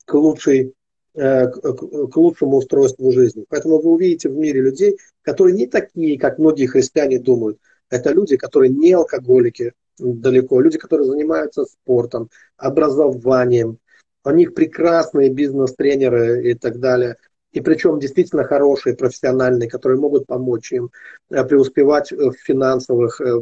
[0.05, 0.73] к лучшей
[1.15, 3.45] к лучшему устройству жизни.
[3.47, 7.57] Поэтому вы увидите в мире людей, которые не такие, как многие христиане думают.
[7.89, 13.77] Это люди, которые не алкоголики далеко, люди, которые занимаются спортом, образованием.
[14.23, 17.17] У них прекрасные бизнес-тренеры и так далее.
[17.55, 20.89] И причем действительно хорошие, профессиональные, которые могут помочь им
[21.29, 23.33] э, преуспевать в финансовых э,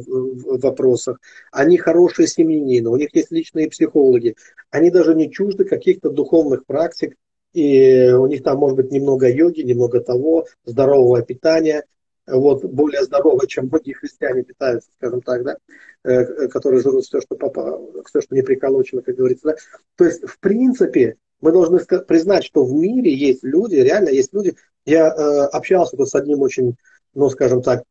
[0.61, 1.17] вопросах.
[1.51, 4.35] Они хорошие семьянины, у них есть личные психологи.
[4.69, 7.15] Они даже не чужды каких-то духовных практик,
[7.53, 11.85] и у них там может быть немного йоги, немного того, здорового питания,
[12.25, 15.57] вот, более здорового, чем многие христиане питаются, скажем так, да,
[16.03, 19.47] э, которые жрут все, что попало, все, что не приколочено, как говорится.
[19.47, 19.55] Да.
[19.97, 24.55] То есть, в принципе, мы должны признать, что в мире есть люди, реально есть люди.
[24.85, 26.77] Я э, общался тут с одним очень,
[27.13, 27.83] ну, скажем так,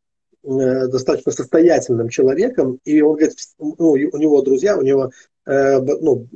[0.44, 5.10] э, достаточно состоятельным человеком, и он говорит, ну, у него друзья, у него,
[5.44, 6.26] э, ну,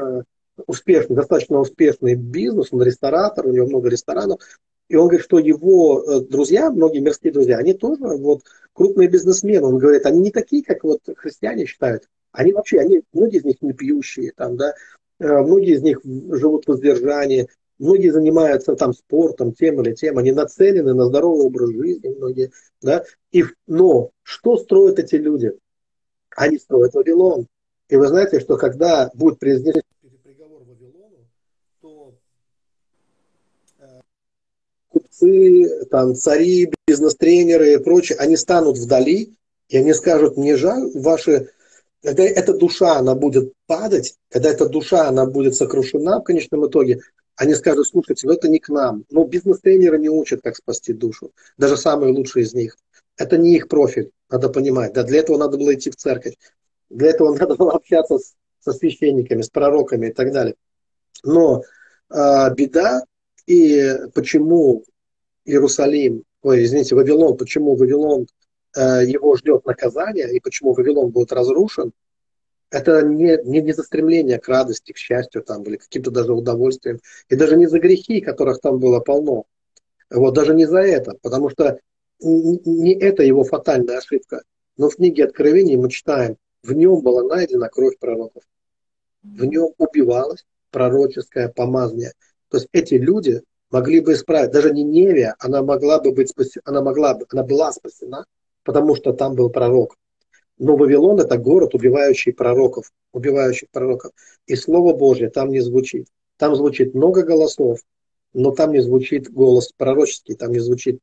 [0.00, 0.22] э,
[0.66, 4.40] успешный, достаточно успешный бизнес, он ресторатор, у него много ресторанов,
[4.88, 8.42] и он говорит, что его э, друзья, многие мирские друзья, они тоже вот
[8.72, 9.66] крупные бизнесмены.
[9.66, 12.08] Он говорит, они не такие, как вот христиане считают.
[12.30, 14.74] Они вообще, они, многие из них не пьющие, там, да,
[15.18, 20.32] э, многие из них живут в воздержании, многие занимаются там спортом, тем или тем, они
[20.32, 25.52] нацелены на здоровый образ жизни, многие, да, и, но что строят эти люди?
[26.36, 27.46] Они строят Вавилон.
[27.88, 29.82] И вы знаете, что когда будет произнесен
[35.16, 39.34] купцы, там, цари, бизнес-тренеры и прочие, они станут вдали,
[39.68, 41.50] и они скажут, мне жаль ваши...
[42.02, 47.00] Когда эта душа, она будет падать, когда эта душа, она будет сокрушена в конечном итоге,
[47.34, 49.04] они скажут, слушайте, ну это не к нам.
[49.10, 51.32] Но бизнес-тренеры не учат, как спасти душу.
[51.58, 52.76] Даже самые лучшие из них.
[53.16, 54.92] Это не их профиль, надо понимать.
[54.92, 56.36] Да, для этого надо было идти в церковь.
[56.90, 60.54] Для этого надо было общаться с, со священниками, с пророками и так далее.
[61.24, 61.62] Но
[62.10, 63.02] э, беда
[63.46, 64.84] и почему
[65.46, 68.26] Иерусалим, ой, извините, Вавилон, почему Вавилон,
[68.76, 71.92] э, его ждет наказание, и почему Вавилон будет разрушен,
[72.70, 77.00] это не, не, не за стремление к радости, к счастью там, или каким-то даже удовольствием,
[77.28, 79.44] и даже не за грехи, которых там было полно.
[80.10, 81.78] Вот даже не за это, потому что
[82.20, 84.42] не это его фатальная ошибка.
[84.76, 88.42] Но в книге Откровений мы читаем, в нем была найдена кровь пророков.
[89.22, 92.12] В нем убивалось пророческое помазание.
[92.50, 94.52] То есть эти люди могли бы исправить.
[94.52, 98.26] Даже не Невия, она могла бы быть спасена, она могла бы, она была спасена,
[98.64, 99.96] потому что там был пророк.
[100.58, 104.12] Но Вавилон это город, убивающий пророков, убивающих пророков.
[104.46, 106.08] И Слово Божье там не звучит.
[106.38, 107.80] Там звучит много голосов,
[108.32, 111.00] но там не звучит голос пророческий, там не звучит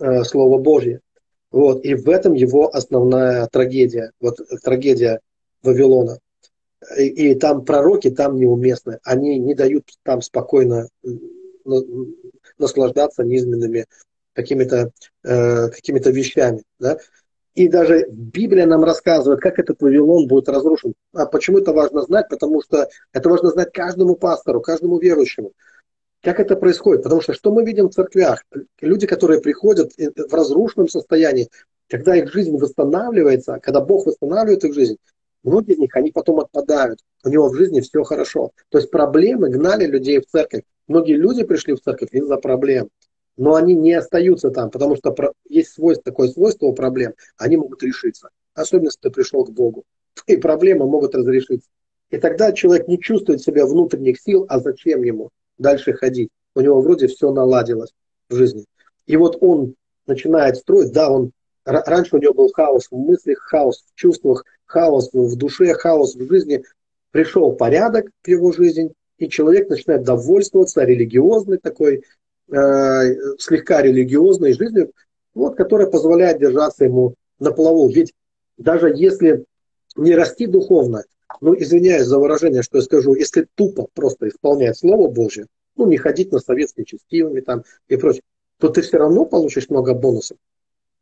[0.00, 1.00] э, Слово Божье.
[1.50, 1.84] Вот.
[1.84, 5.20] И в этом его основная трагедия, вот трагедия
[5.62, 6.18] Вавилона.
[6.98, 10.88] И, и там пророки там неуместны, они не дают там спокойно
[12.58, 13.86] наслаждаться низменными
[14.32, 14.90] какими-то
[15.24, 16.62] э, какими вещами.
[16.78, 16.98] Да?
[17.54, 20.92] И даже Библия нам рассказывает, как этот Вавилон будет разрушен.
[21.14, 22.28] А почему это важно знать?
[22.28, 25.52] Потому что это важно знать каждому пастору, каждому верующему.
[26.22, 27.02] Как это происходит?
[27.02, 28.44] Потому что что мы видим в церквях?
[28.80, 31.48] Люди, которые приходят в разрушенном состоянии,
[31.88, 34.96] когда их жизнь восстанавливается, когда Бог восстанавливает их жизнь,
[35.42, 36.98] многие из них, они потом отпадают.
[37.24, 38.50] У него в жизни все хорошо.
[38.68, 40.62] То есть проблемы гнали людей в церковь.
[40.88, 42.88] Многие люди пришли в церковь из-за проблем,
[43.36, 45.14] но они не остаются там, потому что
[45.48, 48.30] есть свойство, такое свойство у проблем, они могут решиться.
[48.54, 49.84] Особенно, если ты пришел к Богу.
[50.14, 51.68] Твои проблемы могут разрешиться.
[52.10, 56.30] И тогда человек не чувствует себя внутренних сил, а зачем ему дальше ходить?
[56.54, 57.92] У него вроде все наладилось
[58.30, 58.64] в жизни.
[59.06, 59.74] И вот он
[60.06, 61.32] начинает строить, да, он
[61.64, 66.28] раньше у него был хаос в мыслях, хаос в чувствах, хаос в душе, хаос в
[66.28, 66.62] жизни.
[67.10, 72.04] Пришел порядок в его жизнь, и человек начинает довольствоваться религиозной такой,
[72.48, 74.92] э, слегка религиозной жизнью,
[75.34, 77.88] вот, которая позволяет держаться ему на плаву.
[77.88, 78.12] Ведь
[78.56, 79.44] даже если
[79.96, 81.04] не расти духовно,
[81.40, 85.96] ну, извиняюсь за выражение, что я скажу, если тупо просто исполнять Слово Божье, ну, не
[85.96, 88.22] ходить на советские частивами там и прочее,
[88.58, 90.38] то ты все равно получишь много бонусов.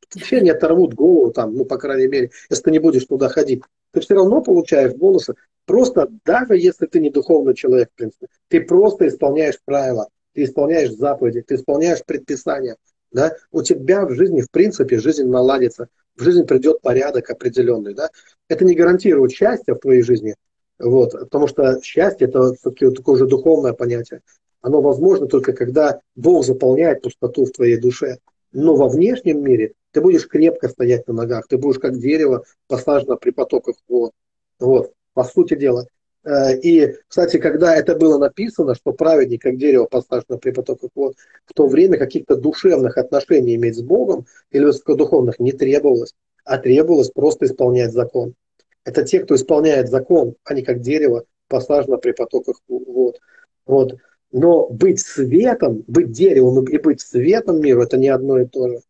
[0.08, 3.62] Тебе не оторвут голову там, ну, по крайней мере, если ты не будешь туда ходить.
[3.92, 5.34] Ты все равно получаешь бонусы.
[5.66, 10.92] Просто даже если ты не духовный человек, в принципе, ты просто исполняешь правила, ты исполняешь
[10.92, 12.76] заповеди, ты исполняешь предписания.
[13.12, 13.34] Да?
[13.50, 17.94] У тебя в жизни, в принципе, жизнь наладится, в жизнь придет порядок определенный.
[17.94, 18.10] Да?
[18.48, 20.34] Это не гарантирует счастье в твоей жизни,
[20.78, 24.20] вот, потому что счастье это все-таки вот такое же духовное понятие.
[24.60, 28.18] Оно возможно только когда Бог заполняет пустоту в твоей душе.
[28.52, 33.16] Но во внешнем мире ты будешь крепко стоять на ногах, ты будешь как дерево посажено
[33.16, 34.12] при потоках вод.
[34.58, 35.86] Вот, по сути дела.
[36.24, 41.16] Э, и, кстати, когда это было написано, что праведник, как дерево посажено при потоках вод,
[41.46, 47.10] в то время каких-то душевных отношений иметь с Богом или высокодуховных не требовалось, а требовалось
[47.10, 48.34] просто исполнять закон.
[48.84, 53.18] Это те, кто исполняет закон, а не как дерево посажено при потоках вод.
[53.66, 53.96] Вот.
[54.32, 58.80] Но быть светом, быть деревом и быть светом миру, это не одно и то же.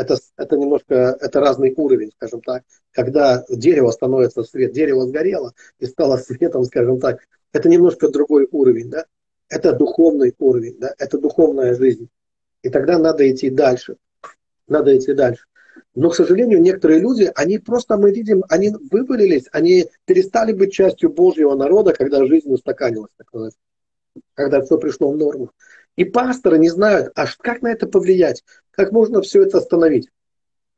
[0.00, 2.62] Это, это немножко, это разный уровень, скажем так.
[2.90, 7.20] Когда дерево становится свет, дерево сгорело и стало светом, скажем так,
[7.52, 9.04] это немножко другой уровень, да?
[9.50, 10.94] Это духовный уровень, да?
[10.98, 12.08] Это духовная жизнь.
[12.62, 13.96] И тогда надо идти дальше.
[14.66, 15.44] Надо идти дальше.
[15.94, 21.10] Но, к сожалению, некоторые люди, они просто, мы видим, они вывалились, они перестали быть частью
[21.10, 23.52] Божьего народа, когда жизнь устаканилась, так сказать
[24.34, 25.50] когда все пришло в норму.
[25.96, 28.44] И пасторы не знают, а как на это повлиять,
[28.80, 30.08] как можно все это остановить.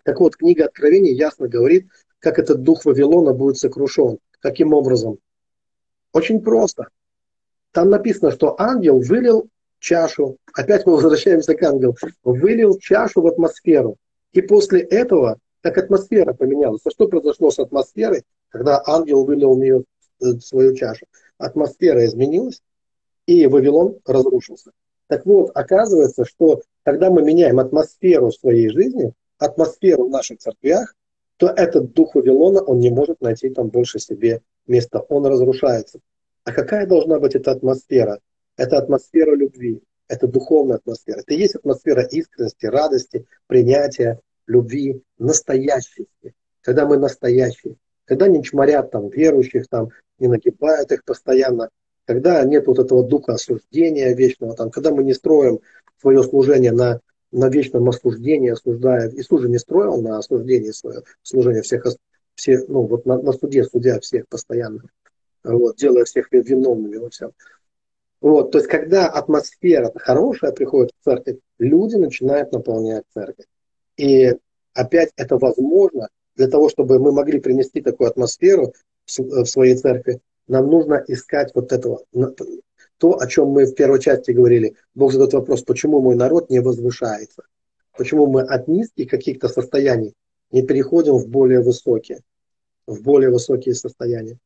[0.03, 1.87] Так вот, книга Откровений ясно говорит,
[2.19, 4.19] как этот дух Вавилона будет сокрушен.
[4.41, 5.19] Каким образом?
[6.13, 6.89] Очень просто.
[7.71, 13.95] Там написано, что ангел вылил чашу, опять мы возвращаемся к ангелу, вылил чашу в атмосферу.
[14.33, 19.59] И после этого, как атмосфера поменялась, а что произошло с атмосферой, когда ангел вылил в
[19.61, 19.85] нее
[20.21, 21.07] э, свою чашу?
[21.39, 22.63] Атмосфера изменилась,
[23.27, 24.73] и Вавилон разрушился.
[25.07, 30.95] Так вот, оказывается, что когда мы меняем атмосферу своей жизни, атмосферу в наших церквях,
[31.37, 36.01] то этот дух Вавилона, он не может найти там больше себе места, он разрушается.
[36.45, 38.21] А какая должна быть эта атмосфера?
[38.57, 41.21] Это атмосфера любви, это духовная атмосфера.
[41.21, 46.35] Это есть атмосфера искренности, радости, принятия, любви, настоящести.
[46.61, 47.77] Когда мы настоящие.
[48.05, 51.71] Когда не чморят там верующих, там, не нагибают их постоянно,
[52.05, 55.61] когда нет вот этого духа осуждения вечного, там, когда мы не строим
[56.03, 59.11] свое служение на, на вечном осуждении, осуждая.
[59.11, 61.87] Иисус же не строил на осуждении свое служение всех,
[62.35, 64.83] все, ну, вот на, на суде судя всех постоянно,
[65.45, 67.31] вот, делая всех виновными во всем.
[68.21, 73.47] Вот, то есть, когда атмосфера хорошая приходит в церковь, люди начинают наполнять церковь.
[73.97, 74.35] И
[74.75, 78.73] опять это возможно для того, чтобы мы могли принести такую атмосферу
[79.07, 82.05] в своей церкви, нам нужно искать вот этого,
[83.03, 84.77] то, о чем мы в первой части говорили.
[84.95, 87.43] Бог задает вопрос, почему мой народ не возвышается?
[87.99, 90.15] Почему мы от низких каких-то состояний
[90.53, 92.21] не переходим в более высокие,
[92.87, 94.39] в более высокие состояния?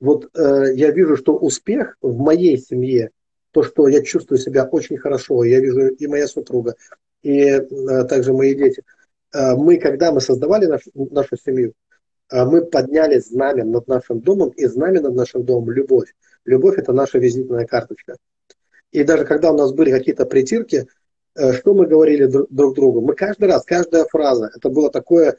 [0.00, 3.10] Вот э, я вижу, что успех в моей семье,
[3.50, 6.76] то, что я чувствую себя очень хорошо, я вижу и моя супруга,
[7.22, 8.84] и э, также мои дети.
[9.34, 11.74] Э, мы, когда мы создавали наш, нашу семью,
[12.30, 16.14] мы подняли знамя над нашим домом, и знамя над нашим домом– любовь.
[16.44, 18.16] Любовь– это наша визитная карточка.
[18.90, 20.86] И даже когда у нас были какие-то притирки,
[21.34, 23.00] э, что мы говорили друг другу?
[23.00, 25.36] Мы каждый раз, каждая фраза, это было такое,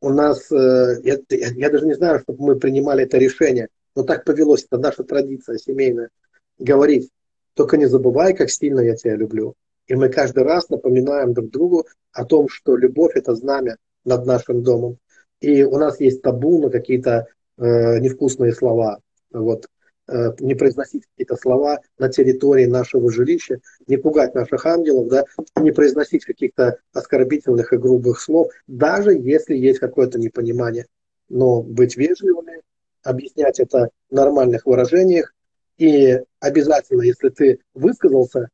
[0.00, 4.24] у нас, э, я, я даже не знаю, чтобы мы принимали это решение, но так
[4.24, 6.10] повелось, это наша традиция семейная,
[6.58, 7.10] говорить,
[7.54, 9.54] только не забывай, как сильно я тебя люблю.
[9.86, 14.62] И мы каждый раз напоминаем друг другу о том, что любовь– это знамя над нашим
[14.62, 14.98] домом.
[15.40, 17.26] И у нас есть табу на какие-то
[17.58, 19.00] э, невкусные слова.
[19.32, 19.66] Вот,
[20.08, 25.24] э, не произносить какие-то слова на территории нашего жилища, не пугать наших ангелов, да,
[25.56, 30.86] не произносить каких-то оскорбительных и грубых слов, даже если есть какое-то непонимание.
[31.28, 32.60] Но быть вежливыми,
[33.02, 35.32] объяснять это в нормальных выражениях
[35.78, 38.48] И обязательно, если ты высказался,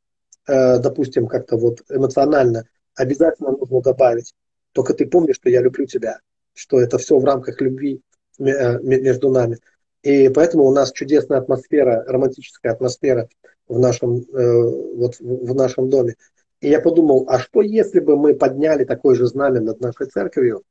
[0.46, 4.34] э, допустим, как-то вот эмоционально, обязательно нужно добавить,
[4.72, 6.20] только ты помнишь, что я люблю тебя,
[6.56, 8.00] что это все в рамках любви
[8.38, 9.58] э, между нами.
[10.02, 13.28] И поэтому у нас чудесная атмосфера, романтическая атмосфера
[13.68, 14.62] в нашем, э,
[14.96, 16.16] вот в нашем доме.
[16.60, 20.62] И я подумал, а что если бы мы подняли такое же знамя над нашей церковью,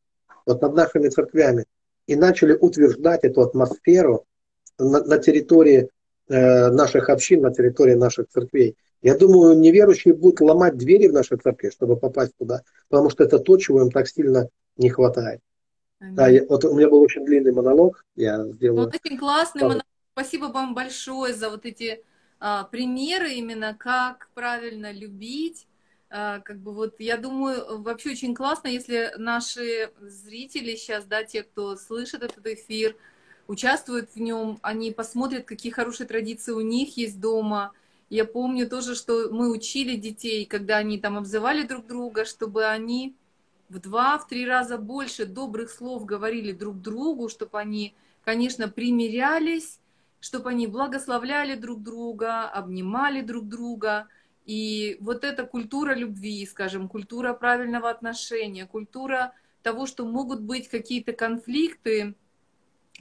[0.46, 1.66] вот над нашими церквями,
[2.08, 4.26] и начали утверждать эту атмосферу
[4.80, 5.90] на, на территории
[6.28, 8.76] э, наших общин, на территории наших церквей.
[9.02, 13.38] Я думаю, неверующие будут ломать двери в нашей церкви, чтобы попасть туда, потому что это
[13.40, 15.42] то, чего им так сильно не хватает.
[16.00, 18.86] Да, я, вот у меня был очень длинный монолог, я сделаю.
[18.86, 19.84] Вот очень классный монолог.
[20.14, 22.04] Спасибо вам большое за вот эти
[22.40, 25.68] а, примеры именно, как правильно любить.
[26.10, 31.44] А, как бы вот, я думаю, вообще очень классно, если наши зрители сейчас, да, те,
[31.44, 32.96] кто слышит этот эфир,
[33.48, 37.72] участвуют в нем, они посмотрят, какие хорошие традиции у них есть дома.
[38.10, 43.16] Я помню тоже, что мы учили детей, когда они там обзывали друг друга, чтобы они
[43.70, 49.80] в два, в три раза больше добрых слов говорили друг другу, чтобы они, конечно, примирялись,
[50.20, 54.08] чтобы они благословляли друг друга, обнимали друг друга.
[54.46, 61.14] И вот эта культура любви, скажем, культура правильного отношения, культура того, что могут быть какие-то
[61.14, 62.16] конфликты,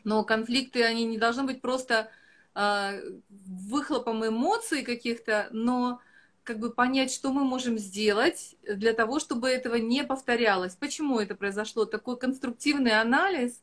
[0.02, 2.10] но конфликты, они не должны быть просто
[2.54, 6.00] э, выхлопом эмоций каких-то, но
[6.45, 10.76] как бы понять, что мы можем сделать для того, чтобы этого не повторялось.
[10.76, 11.86] Почему это произошло?
[11.86, 13.62] Такой конструктивный анализ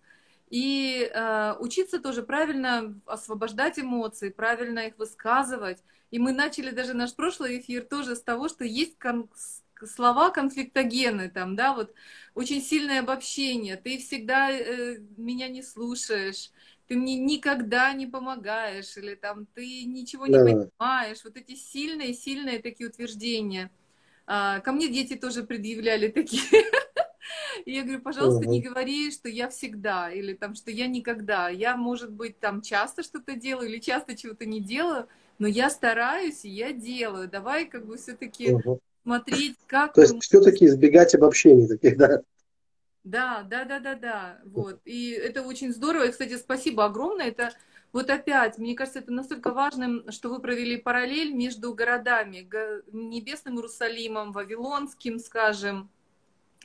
[0.49, 5.77] и э, учиться тоже правильно освобождать эмоции, правильно их высказывать.
[6.09, 9.29] И мы начали даже наш прошлый эфир тоже с того, что есть кон
[9.87, 11.93] слова конфликтогены, там, да, вот
[12.35, 13.77] очень сильное обобщение.
[13.77, 16.51] Ты всегда э, меня не слушаешь,
[16.91, 20.43] ты мне никогда не помогаешь, или там ты ничего не да.
[20.43, 21.23] понимаешь.
[21.23, 23.71] Вот эти сильные, сильные такие утверждения.
[24.27, 26.43] А, ко мне дети тоже предъявляли такие.
[27.65, 31.47] И я говорю, пожалуйста, не говори, что я всегда, или там, что я никогда.
[31.47, 35.07] Я, может быть, там часто что-то делаю, или часто чего-то не делаю,
[35.39, 37.29] но я стараюсь, и я делаю.
[37.29, 38.57] Давай как бы все-таки
[39.03, 39.93] смотреть, как...
[39.93, 42.21] То есть все-таки избегать обобщений таких, да?
[43.03, 44.41] Да, да, да, да, да.
[44.45, 44.81] Вот.
[44.85, 46.05] И это очень здорово.
[46.05, 47.27] И, кстати, спасибо огромное.
[47.27, 47.51] Это
[47.91, 52.47] вот опять, мне кажется, это настолько важным, что вы провели параллель между городами,
[52.91, 55.89] Небесным Иерусалимом, Вавилонским, скажем,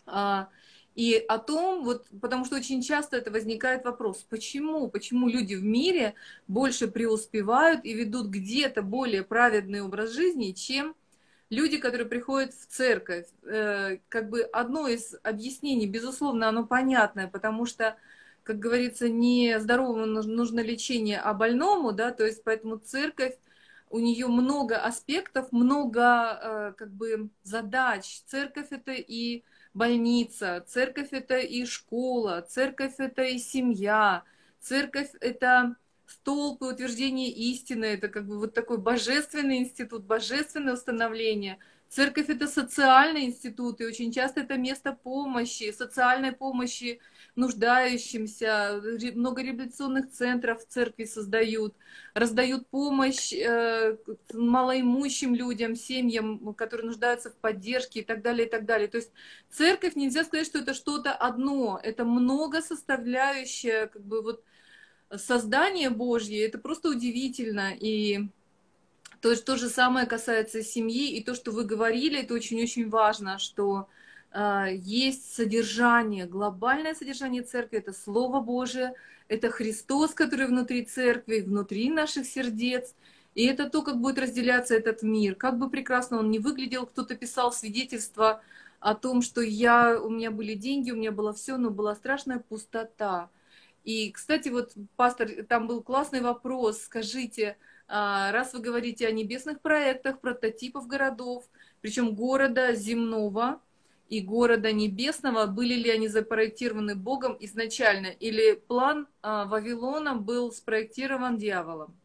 [0.07, 0.49] а,
[0.95, 5.63] и о том, вот, потому что очень часто это возникает вопрос, почему, почему люди в
[5.65, 6.15] мире
[6.49, 10.95] больше преуспевают и ведут где-то более праведный образ жизни, чем
[11.51, 17.67] люди, которые приходят в церковь, э, как бы одно из объяснений, безусловно, оно понятное, потому
[17.67, 17.97] что,
[18.43, 23.37] как говорится, не здоровому нужно лечение, а больному, да, то есть поэтому церковь,
[23.91, 28.23] у нее много аспектов, много э, как бы задач.
[28.27, 29.45] Церковь это и
[29.75, 34.25] больница, церковь это и школа, церковь это и семья,
[34.61, 35.77] церковь это
[36.07, 41.59] столб и утверждение истины, это как бы вот такой божественный институт, божественное установление.
[41.89, 47.01] Церковь это социальный институт, и очень часто это место помощи, социальной помощи
[47.37, 48.83] нуждающимся,
[49.15, 51.75] много реабилитационных центров в церкви создают,
[52.13, 53.99] раздают помощь э,
[54.33, 58.89] малоимущим людям, семьям, которые нуждаются в поддержке и так далее, и так далее.
[58.89, 59.13] То есть
[59.51, 64.43] церковь нельзя сказать, что это что-то одно, это много составляющее, как бы вот
[65.15, 67.73] создание Божье, это просто удивительно.
[67.79, 68.29] И
[69.21, 73.89] то, то же самое касается семьи, и то, что вы говорили, это очень-очень важно, что
[74.33, 78.95] э, есть содержание, глобальное содержание церкви, это Слово Божие,
[79.29, 82.95] это Христос, который внутри церкви, внутри наших сердец,
[83.35, 85.35] и это то, как будет разделяться этот мир.
[85.35, 88.41] Как бы прекрасно он не выглядел, кто-то писал свидетельство
[88.81, 92.39] о том, что я, у меня были деньги, у меня было все, но была страшная
[92.39, 93.31] пустота.
[93.87, 96.83] И, кстати, вот, пастор, там был классный вопрос.
[96.83, 97.57] Скажите,
[97.87, 101.45] а, раз вы говорите о небесных проектах, прототипов городов,
[101.81, 103.61] причем города земного
[104.09, 111.39] и города небесного, были ли они запроектированы Богом изначально, или план а, Вавилона был спроектирован
[111.39, 111.97] дьяволом?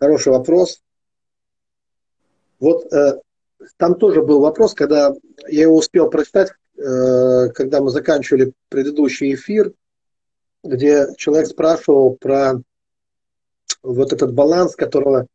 [0.00, 0.82] Хороший вопрос.
[2.60, 3.20] Вот э,
[3.76, 5.12] там тоже был вопрос, когда
[5.48, 6.54] я его успел прочитать
[6.84, 9.72] когда мы заканчивали предыдущий эфир,
[10.62, 12.60] где человек спрашивал про
[13.82, 15.26] вот этот баланс, которого,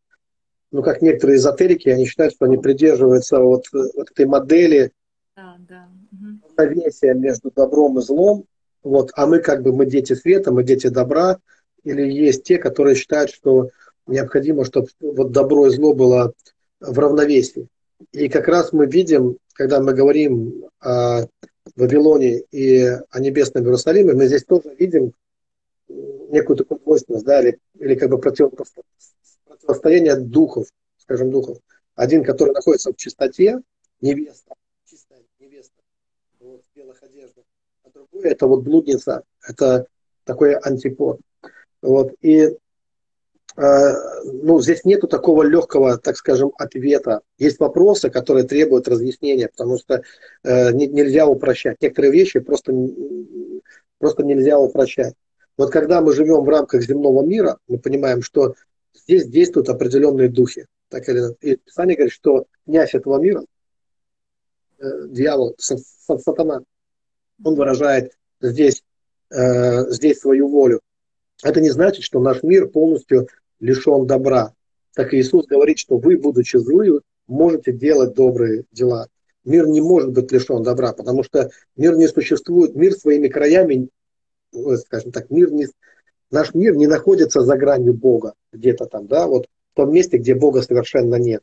[0.72, 4.91] ну, как некоторые эзотерики, они считают, что они придерживаются вот, вот этой модели
[5.36, 5.88] да, да.
[6.58, 8.45] равновесия между добром и злом,
[8.84, 11.38] вот, а мы как бы, мы дети света, мы дети добра,
[11.84, 13.70] или есть те, которые считают, что
[14.08, 16.34] необходимо, чтобы вот добро и зло было
[16.80, 17.68] в равновесии.
[18.12, 21.26] И как раз мы видим, когда мы говорим о
[21.76, 22.80] Вавилоне и
[23.10, 25.12] о небесном Иерусалиме, мы здесь тоже видим
[25.89, 31.57] некую такую двойственность, да, или, или как бы противостояние духов, скажем, духов.
[31.93, 33.60] Один, который находится в чистоте,
[33.99, 34.53] невеста,
[34.86, 35.76] чистая невеста,
[36.39, 37.43] вот, в белых одеждах,
[37.84, 39.88] а другой это вот блудница, это
[40.24, 41.20] такой антипод.
[41.82, 42.55] Вот, и э,
[43.56, 47.22] ну, здесь нету такого легкого, так скажем, ответа.
[47.38, 50.04] Есть вопросы, которые требуют разъяснения, потому что
[50.43, 51.78] э, не, нельзя упрощать.
[51.82, 52.74] Некоторые вещи просто,
[53.97, 55.14] просто нельзя упрощать.
[55.58, 58.56] Вот когда мы живем в рамках земного мира, мы понимаем, что
[58.93, 60.66] здесь действуют определенные духи.
[60.89, 63.43] Так или И Писание говорит, что князь этого мира,
[64.80, 66.62] э, дьявол, сатана,
[67.43, 68.84] он выражает здесь,
[69.32, 70.82] э, здесь свою волю.
[71.43, 73.27] Это не значит, что наш мир полностью
[73.59, 74.53] лишен добра.
[74.95, 79.07] Так Иисус говорит, что вы, будучи злые, можете делать добрые дела.
[79.45, 83.89] Мир не может быть лишен добра, потому что мир не существует, мир своими краями,
[84.51, 85.67] скажем так, мир не,
[86.31, 90.35] наш мир не находится за гранью Бога, где-то там, да, вот в том месте, где
[90.35, 91.41] Бога совершенно нет.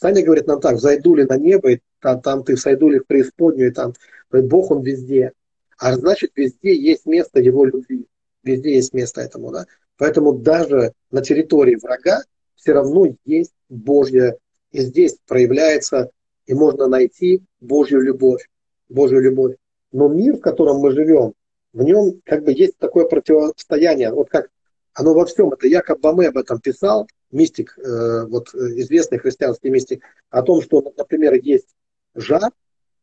[0.00, 3.06] Саня говорит нам так, зайду ли на небо, и там, там ты сойду ли в
[3.06, 3.94] преисподнюю, и там,
[4.30, 5.32] Бог он везде.
[5.78, 8.06] А значит, везде есть место его любви.
[8.44, 9.66] Везде есть место этому, да.
[9.96, 12.22] Поэтому даже на территории врага
[12.56, 14.36] все равно есть Божья,
[14.70, 16.10] и здесь проявляется,
[16.46, 18.48] и можно найти Божью любовь.
[18.88, 19.56] Божью любовь.
[19.92, 21.34] Но мир, в котором мы живем,
[21.72, 24.12] в нем как бы есть такое противостояние.
[24.12, 24.48] Вот как
[24.94, 25.52] оно во всем.
[25.52, 30.62] Это Якоб Баме об этом писал, мистик, э, вот э, известный христианский мистик, о том,
[30.62, 31.68] что, например, есть
[32.14, 32.50] жар,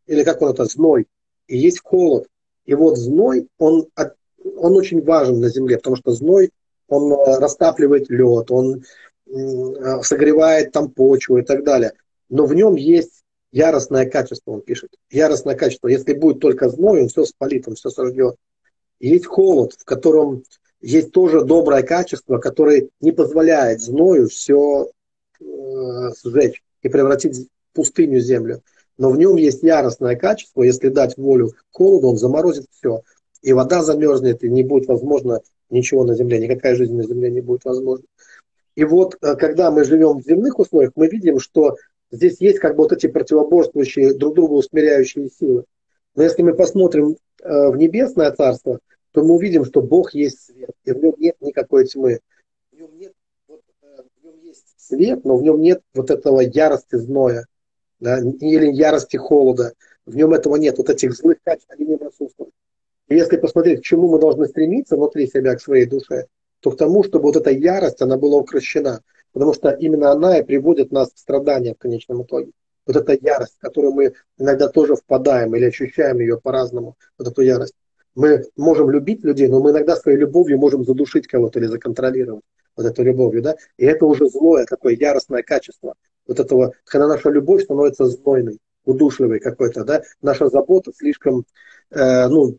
[0.07, 1.07] или как он это, зной,
[1.47, 2.27] и есть холод.
[2.65, 3.87] И вот зной, он,
[4.43, 6.51] он очень важен на Земле, потому что зной,
[6.87, 8.83] он э, растапливает лед, он
[10.03, 11.93] согревает там почву и так далее.
[12.27, 14.91] Но в нем есть яростное качество, он пишет.
[15.09, 15.87] Яростное качество.
[15.87, 18.35] Если будет только зной, он все спалит, он все сожжет.
[18.99, 20.43] Есть холод, в котором
[20.81, 24.89] есть тоже доброе качество, которое не позволяет зною все
[25.39, 25.43] э,
[26.23, 28.61] сжечь и превратить в пустыню землю.
[28.97, 33.01] Но в нем есть яростное качество, если дать волю холоду, он заморозит все.
[33.41, 37.41] И вода замерзнет, и не будет возможно ничего на земле, никакая жизнь на земле не
[37.41, 38.05] будет возможна.
[38.75, 41.75] И вот, э, когда мы живем в земных условиях, мы видим, что
[42.11, 45.65] здесь есть как бы вот эти противоборствующие, друг друга усмиряющие силы.
[46.15, 48.79] Но если мы посмотрим э, в небесное царство,
[49.11, 52.19] то мы увидим, что Бог есть свет, и в нем нет никакой тьмы.
[52.71, 53.13] В нем, нет,
[53.47, 57.45] вот, э, в нем есть свет, но в нем нет вот этого ярости зноя,
[57.99, 59.73] да, или ярости холода.
[60.05, 60.77] В нем этого нет.
[60.77, 62.53] Вот этих злых качеств, они не присутствуют.
[63.11, 66.27] Если посмотреть, к чему мы должны стремиться внутри себя, к своей душе,
[66.61, 69.01] то к тому, чтобы вот эта ярость, она была укращена.
[69.33, 72.51] Потому что именно она и приводит нас в страдания в конечном итоге.
[72.85, 77.41] Вот эта ярость, в которую мы иногда тоже впадаем или ощущаем ее по-разному, вот эту
[77.41, 77.73] ярость.
[78.15, 82.43] Мы можем любить людей, но мы иногда своей любовью можем задушить кого-то или законтролировать
[82.75, 85.93] вот эту любовью, да, и это уже злое, такое яростное качество
[86.27, 91.45] вот этого, когда наша любовь становится знойной, удушливой какой-то, да, наша забота слишком,
[91.91, 92.57] э, ну,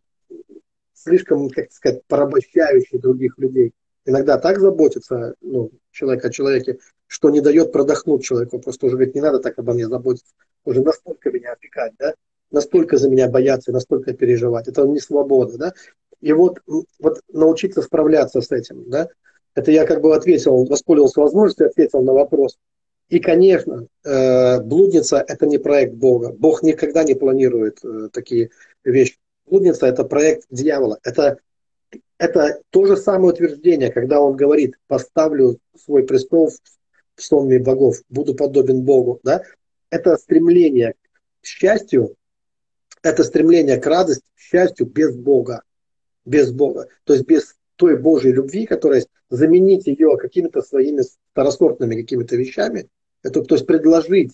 [1.02, 3.72] слишком, как сказать, порабощающей других людей.
[4.04, 8.58] Иногда так заботится ну, человек о человеке, что не дает продохнуть человеку.
[8.58, 10.34] Просто уже говорит, не надо так обо мне заботиться.
[10.64, 12.14] Уже настолько меня опекать, да?
[12.52, 14.68] настолько за меня бояться, настолько переживать.
[14.68, 15.72] Это не свобода, да.
[16.20, 16.60] И вот,
[17.00, 19.08] вот научиться справляться с этим, да.
[19.54, 22.58] Это я как бы ответил, воспользовался возможностью, ответил на вопрос.
[23.08, 26.32] И, конечно, э, блудница– это не проект Бога.
[26.32, 28.50] Бог никогда не планирует э, такие
[28.84, 29.16] вещи.
[29.52, 30.98] Блудница– это проект дьявола.
[31.04, 31.36] Это,
[32.16, 36.50] это то же самое утверждение, когда он говорит, поставлю свой престол
[37.16, 39.20] в сонме богов, буду подобен Богу.
[39.22, 39.42] Да?
[39.90, 40.94] Это стремление
[41.42, 42.16] к счастью
[43.02, 45.64] это стремление к радости, к счастью без Бога.
[46.24, 46.88] Без Бога.
[47.04, 52.88] То есть без той Божьей любви, которая есть, заменить ее какими-то своими второсортными какими-то вещами,
[53.22, 54.32] это, то есть предложить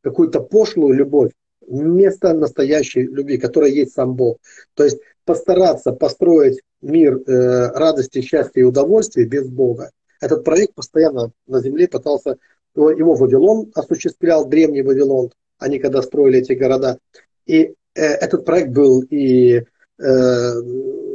[0.00, 1.32] какую-то пошлую любовь
[1.66, 4.38] вместо настоящей любви, которая есть сам Бог.
[4.74, 9.90] То есть постараться построить мир э, радости, счастья и удовольствия без Бога.
[10.20, 12.36] Этот проект постоянно на земле пытался,
[12.74, 16.98] его Вавилон осуществлял, древний Вавилон, они когда строили эти города.
[17.46, 19.62] И Э, этот проект был и
[19.98, 20.52] э,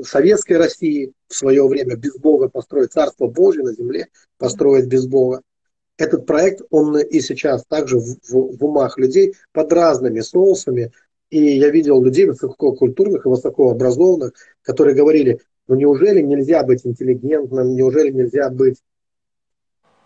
[0.04, 5.42] советской России в свое время без Бога построить Царство Божье на земле, построить без Бога.
[6.00, 10.94] Этот проект, он и сейчас также в, в, в умах людей под разными соусами.
[11.30, 14.32] И я видел людей высококультурных и высокообразованных,
[14.62, 18.78] которые говорили, Но неужели нельзя быть интеллигентным, неужели нельзя быть...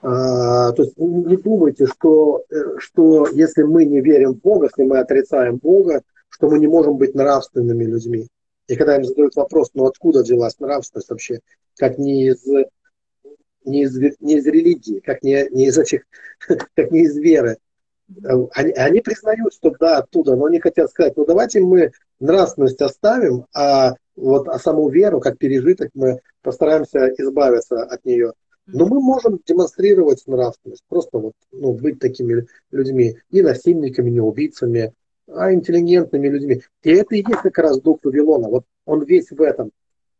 [0.02, 4.89] А, то есть не думайте, что, э, что если мы не верим в Бога, если
[4.89, 8.28] мы отрицаем Бога, что мы не можем быть нравственными людьми.
[8.68, 11.39] И когда им задают вопрос, ну откуда взялась нравственность вообще,
[11.78, 12.44] как не из,
[13.66, 16.03] не из, не из религии, как не, не из этих,
[16.39, 17.57] как не из веры.
[18.53, 23.45] Они, они признают, что да, оттуда, но они хотят сказать, ну давайте мы нравственность оставим,
[23.53, 28.34] а вот а саму веру, как пережиток, мы постараемся избавиться от нее.
[28.66, 34.93] Но мы можем демонстрировать нравственность, просто вот, ну, быть такими людьми, не насильниками, не убийцами,
[35.28, 36.61] а интеллигентными людьми.
[36.84, 38.47] И это и есть как раз дух Вавилона.
[38.47, 39.72] Вот он весь в этом.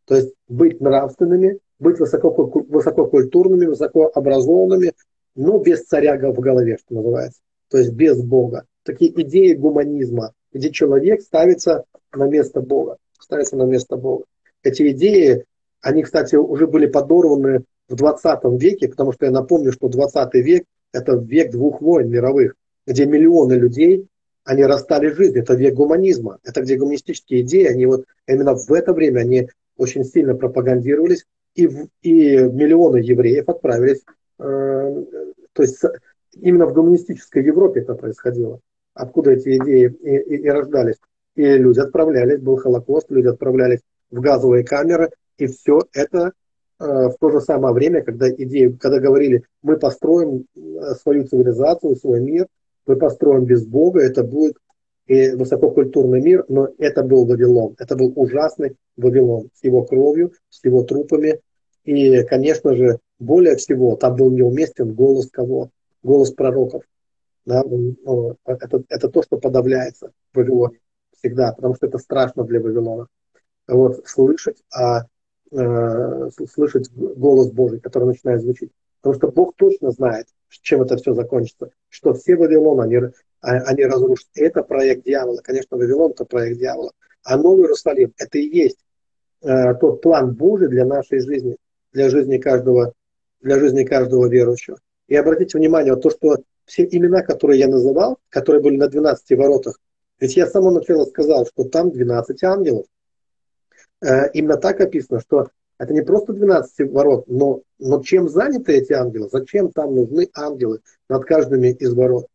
[0.06, 4.92] То есть быть нравственными, быть высоко, высококультурными, высокообразованными,
[5.34, 7.40] но без царя в голове, что называется.
[7.70, 8.64] То есть без Бога.
[8.84, 12.98] Такие идеи гуманизма, где человек ставится на место Бога.
[13.18, 14.24] Ставится на место Бога.
[14.62, 15.44] Эти идеи,
[15.80, 20.64] они, кстати, уже были подорваны в 20 веке, потому что я напомню, что 20 век–
[20.92, 22.54] это век двух войн мировых,
[22.86, 24.06] где миллионы людей
[24.44, 25.38] они расстали жизнь.
[25.38, 26.38] Это век гуманизма.
[26.44, 31.24] Это где гуманистические идеи, они вот именно в это время они очень сильно пропагандировались,
[31.54, 31.68] и,
[32.02, 34.02] и миллионы евреев отправились,
[34.38, 35.04] э,
[35.52, 35.82] то есть
[36.32, 38.60] именно в гуманистической Европе это происходило,
[38.94, 40.96] откуда эти идеи и, и, и рождались.
[41.36, 43.80] И люди отправлялись, был Холокост, люди отправлялись
[44.10, 46.32] в газовые камеры, и все это
[46.80, 50.60] э, в то же самое время, когда идеи, когда говорили, мы построим э,
[51.02, 52.46] свою цивилизацию, свой мир,
[52.86, 54.56] мы построим без Бога, это будет
[55.06, 57.74] и высококультурный мир, но это был Вавилон.
[57.78, 61.40] Это был ужасный Вавилон с его кровью, с его трупами.
[61.84, 65.70] И, конечно же, более всего там был неуместен голос кого?
[66.02, 66.82] Голос пророков.
[67.44, 67.62] Да?
[67.64, 70.78] Ну, это, это то, что подавляется в Вавилоне
[71.18, 73.06] всегда, потому что это страшно для Вавилона.
[73.66, 75.06] Вот, слышать, а,
[75.50, 78.70] э, слышать голос Божий, который начинает звучить.
[79.00, 80.26] Потому что Бог точно знает,
[80.62, 81.70] чем это все закончится.
[81.88, 82.96] Что все Вавилон, они,
[83.40, 84.28] а, они разрушат.
[84.34, 85.40] это проект дьявола.
[85.42, 86.92] Конечно, Вавилон– это проект дьявола.
[87.22, 88.78] А Новый Иерусалим– это и есть
[89.42, 91.56] э, тот план Божий для нашей жизни,
[91.92, 92.92] для жизни каждого,
[93.40, 94.78] для жизни каждого верующего.
[95.08, 99.38] И обратите внимание, вот то, что все имена, которые я называл, которые были на 12
[99.38, 99.78] воротах,
[100.20, 102.86] ведь я с самого начала сказал, что там 12 ангелов.
[104.02, 105.48] Э, именно так описано, что
[105.78, 109.28] это не просто 12 ворот, но, но чем заняты эти ангелы?
[109.30, 112.26] Зачем там нужны ангелы над каждыми из ворот?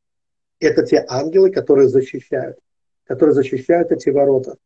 [0.59, 2.57] Это те ангелы, которые защищают,
[3.05, 4.57] которые защищают эти ворота.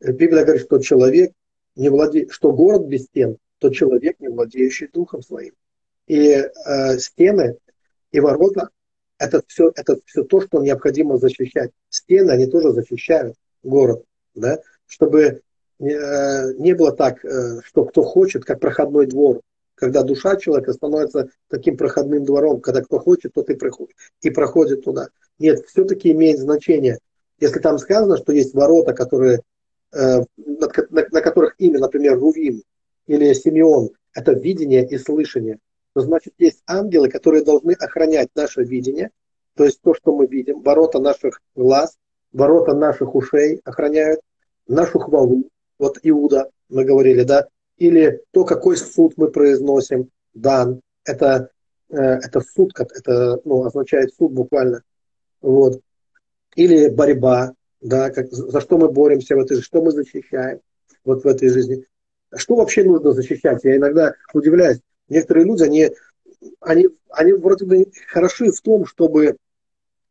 [0.00, 1.32] Библия говорит, что человек
[1.74, 5.54] не владеет, что город без стен, то человек, не владеющий духом своим.
[6.06, 7.56] И э, стены
[8.12, 8.68] и ворота
[9.18, 11.70] это все, это все то, что необходимо защищать.
[11.88, 14.04] Стены, они тоже защищают город,
[14.34, 15.53] да, чтобы Э,
[15.84, 19.40] не было так, э, что кто хочет, как проходной двор,
[19.74, 24.84] когда душа человека становится таким проходным двором, когда кто хочет, тот и проходит, и проходит
[24.84, 25.08] туда.
[25.38, 26.98] Нет, все-таки имеет значение.
[27.40, 29.40] Если там сказано, что есть ворота, которые,
[29.92, 30.68] э, на,
[31.10, 32.62] на которых имя, например, Рувим
[33.06, 35.58] или Симеон, это видение и слышание,
[35.92, 39.10] то значит есть ангелы, которые должны охранять наше видение,
[39.56, 41.96] то есть то, что мы видим, ворота наших глаз,
[42.32, 44.20] ворота наших ушей охраняют,
[44.66, 45.48] нашу хвалу,
[45.78, 51.50] вот Иуда, мы говорили, да, или то, какой суд мы произносим, дан, это,
[51.90, 54.82] э, это суд, это ну, означает суд буквально,
[55.40, 55.80] вот,
[56.54, 60.60] или борьба, да, как, за что мы боремся в этой жизни, что мы защищаем
[61.04, 61.84] вот в этой жизни.
[62.34, 63.62] Что вообще нужно защищать?
[63.62, 64.80] Я иногда удивляюсь.
[65.08, 65.90] Некоторые люди, они,
[66.60, 69.36] они, они вроде бы хороши в том, чтобы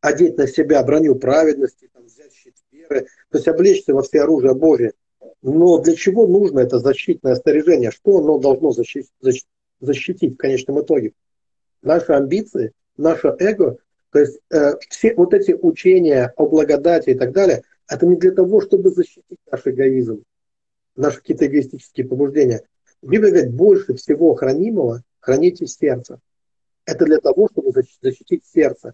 [0.02, 4.54] одеть на себя броню праведности, там, взять щит веры, то есть облечься во все оружие
[4.54, 4.94] Божие.
[5.44, 7.92] Но для чего нужно это защитное снаряжение?
[7.92, 9.12] Что оно должно защитить,
[9.82, 11.12] защитить в конечном итоге?
[11.82, 13.78] Наши амбиции, наше эго,
[14.12, 18.32] то есть э, все вот эти учения о благодати и так далее, это не для
[18.32, 20.24] того, чтобы защитить наш эгоизм,
[20.96, 22.64] наши какие-то эгоистические побуждения.
[23.02, 26.20] Библия говорит, больше всего хранимого храните сердце.
[26.86, 28.94] Это для того, чтобы защитить сердце.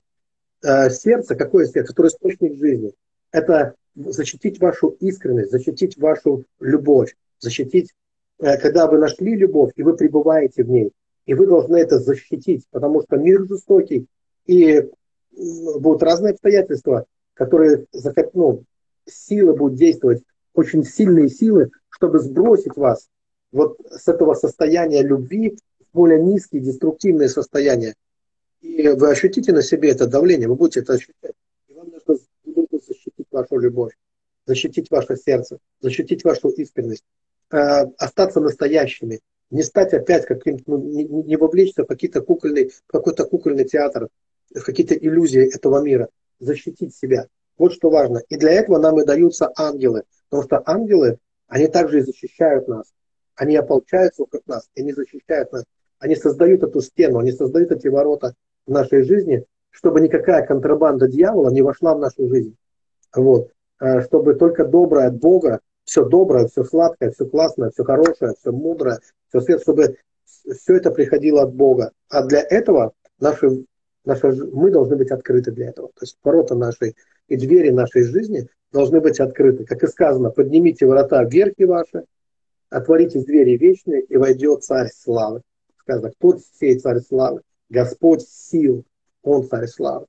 [0.63, 1.89] Э, сердце, какое сердце?
[1.89, 2.93] Которое источник жизни.
[3.31, 7.93] Это защитить вашу искренность, защитить вашу любовь, защитить,
[8.39, 10.91] э, когда вы нашли любовь, и вы пребываете в ней,
[11.25, 14.07] и вы должны это защитить, потому что мир жестокий,
[14.45, 14.89] и
[15.31, 17.85] будут разные обстоятельства, которые,
[18.33, 18.63] ну,
[19.05, 20.23] силы будут действовать,
[20.53, 23.07] очень сильные силы, чтобы сбросить вас
[23.51, 27.95] вот с этого состояния любви в более низкие, деструктивные состояния.
[28.61, 31.33] И вы ощутите на себе это давление, вы будете это ощущать
[33.31, 33.93] вашу любовь,
[34.45, 37.03] защитить ваше сердце, защитить вашу искренность.
[37.51, 37.57] э,
[37.97, 43.65] остаться настоящими, не стать опять каким-то, ну, не, не вовлечься в какие-то кукольный, какой-то кукольный
[43.65, 44.09] театр,
[44.53, 47.27] в какие-то иллюзии этого мира, защитить себя.
[47.57, 48.21] Вот что важно.
[48.29, 50.03] И для этого нам и даются ангелы.
[50.29, 52.93] Потому что ангелы, они также и защищают нас.
[53.35, 55.63] Они ополчаются вокруг нас, и они защищают нас.
[55.97, 58.33] Они создают эту стену, они создают эти ворота
[58.65, 62.55] в нашей жизни, чтобы никакая контрабанда дьявола не вошла в нашу жизнь.
[63.15, 63.51] Вот.
[63.79, 68.51] Э, чтобы только доброе от Бога, все доброе, все сладкое, все классное, все хорошее, все
[68.51, 68.99] мудрое,
[69.29, 71.91] все свет, чтобы все это приходило от Бога.
[72.09, 73.65] А для этого наши,
[74.05, 75.87] наши, мы должны быть открыты для этого.
[75.89, 76.95] То есть ворота нашей
[77.27, 79.65] и двери нашей жизни должны быть открыты.
[79.65, 82.05] Как и сказано, поднимите ворота вверхи ваши,
[82.69, 85.41] отворите двери вечные, и войдет царь славы.
[85.79, 87.41] Сказано, кто сей царь славы?
[87.69, 88.83] Господь сил,
[89.23, 90.05] он царь славы.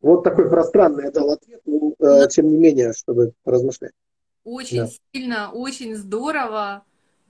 [0.00, 3.92] Вот такой пространный я дал ответ, но э, тем не менее, чтобы размышлять.
[4.44, 4.90] Очень да.
[5.12, 6.84] сильно, очень здорово.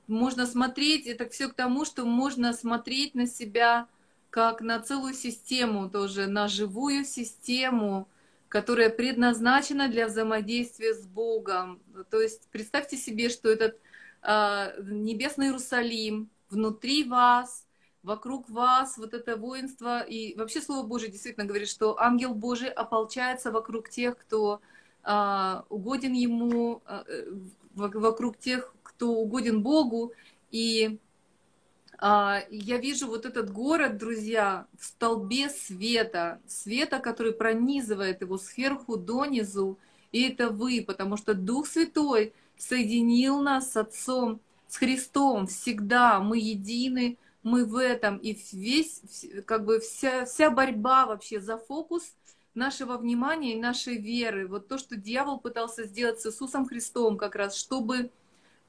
[0.08, 3.86] Можно смотреть, это все к тому, что можно смотреть на себя
[4.30, 8.08] как на целую систему тоже, на живую систему,
[8.48, 11.80] которая предназначена для взаимодействия с Богом.
[12.10, 13.78] То есть представьте себе, что этот
[14.22, 17.64] э, небесный Иерусалим внутри вас,
[18.04, 20.00] вокруг вас, вот это воинство.
[20.00, 24.60] И вообще Слово Божие действительно говорит, что ангел Божий ополчается вокруг тех, кто
[25.02, 27.24] э, угоден ему, э,
[27.74, 30.12] вокруг тех, кто угоден Богу.
[30.50, 30.98] И
[31.98, 38.96] а, я вижу вот этот город, друзья, в столбе света, света, который пронизывает его сверху
[38.96, 39.78] донизу,
[40.12, 46.38] и это вы, потому что Дух Святой соединил нас с Отцом, с Христом всегда, мы
[46.38, 49.02] едины, мы в этом, и весь,
[49.46, 52.14] как бы вся, вся борьба вообще за фокус
[52.54, 57.36] нашего внимания и нашей веры, вот то, что дьявол пытался сделать с Иисусом Христом как
[57.36, 58.10] раз, чтобы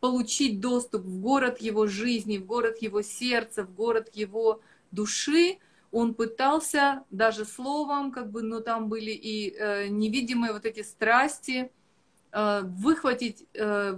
[0.02, 4.62] получить доступ в город его жизни, в город его сердца, в город его
[4.92, 5.60] души,
[5.92, 11.72] он пытался даже словом, как бы, но там были и э, невидимые вот эти страсти,
[12.64, 13.98] выхватить, э,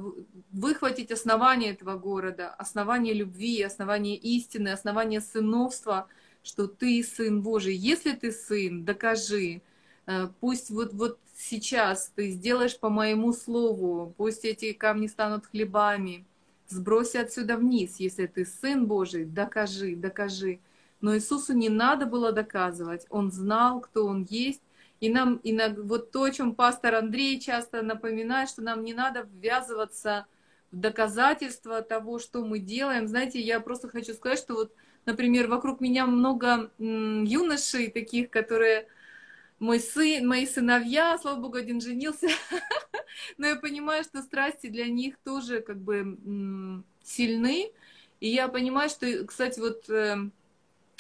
[0.52, 6.08] выхватить основание этого города, основание любви, основание истины, основание сыновства,
[6.44, 7.76] что ты сын Божий.
[7.76, 9.62] Если ты сын, докажи.
[10.06, 16.26] Э, пусть вот, вот сейчас ты сделаешь по моему слову, пусть эти камни станут хлебами,
[16.68, 20.60] сбрось отсюда вниз, если ты сын Божий, докажи, докажи.
[21.02, 24.62] Но Иисусу не надо было доказывать, Он знал, кто Он есть,
[25.00, 28.94] и нам, и на, вот то, о чем пастор Андрей часто напоминает, что нам не
[28.94, 30.26] надо ввязываться
[30.72, 33.08] в доказательства того, что мы делаем.
[33.08, 34.74] Знаете, я просто хочу сказать, что вот,
[35.06, 38.88] например, вокруг меня много юношей таких, которые
[39.60, 42.28] мой сын, мои сыновья, слава богу, один женился,
[43.38, 47.72] но я понимаю, что страсти для них тоже как бы сильны,
[48.20, 50.30] и я понимаю, что, кстати, вот э,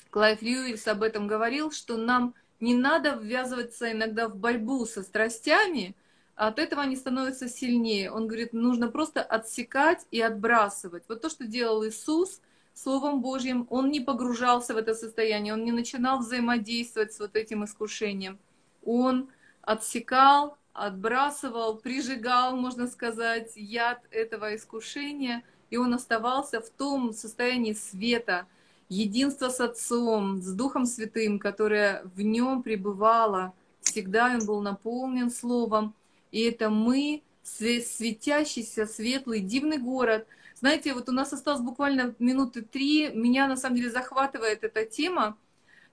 [0.10, 5.96] Клайв Льюис об этом говорил, что нам не надо ввязываться иногда в борьбу со страстями,
[6.36, 8.12] от этого они становятся сильнее.
[8.12, 11.04] Он говорит, нужно просто отсекать и отбрасывать.
[11.08, 12.42] Вот то, что делал Иисус
[12.74, 17.64] Словом Божьим, он не погружался в это состояние, он не начинал взаимодействовать с вот этим
[17.66, 18.40] искушением
[18.88, 19.30] он
[19.62, 28.48] отсекал, отбрасывал, прижигал, можно сказать, яд этого искушения, и он оставался в том состоянии света,
[28.90, 33.54] единства с Отцом, с Духом Святым, которое в нем пребывало.
[33.82, 35.94] Всегда он был наполнен Словом.
[36.32, 40.28] И это мы, светящийся, светлый, дивный город.
[40.56, 43.12] Знаете, вот у нас осталось буквально минуты три.
[43.14, 45.38] Меня на самом деле захватывает эта тема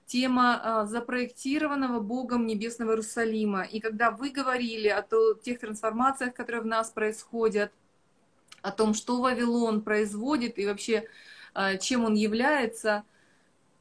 [0.05, 3.63] тема а, запроектированного Богом Небесного Иерусалима.
[3.63, 5.03] И когда вы говорили о
[5.43, 7.71] тех трансформациях, которые в нас происходят,
[8.61, 11.07] о том, что Вавилон производит и вообще
[11.79, 13.03] чем он является,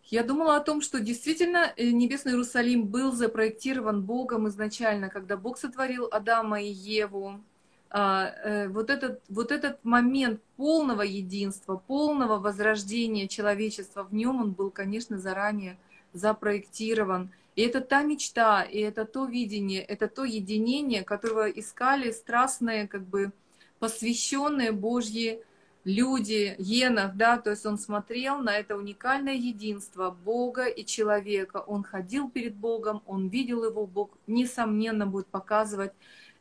[0.06, 5.58] я думала о том, что действительно э, Небесный Иерусалим был запроектирован Богом изначально, когда Бог
[5.58, 7.40] сотворил Адама и Еву.
[7.90, 14.52] А, э, вот этот, вот этот момент полного единства, полного возрождения человечества, в нем он
[14.52, 15.78] был, конечно, заранее
[16.12, 17.30] запроектирован.
[17.56, 23.06] И это та мечта, и это то видение, это то единение, которого искали страстные, как
[23.06, 23.32] бы
[23.78, 25.40] посвященные Божьи
[25.84, 31.58] люди, Енах, да, то есть он смотрел на это уникальное единство Бога и человека.
[31.58, 35.92] Он ходил перед Богом, он видел его, Бог, несомненно, будет показывать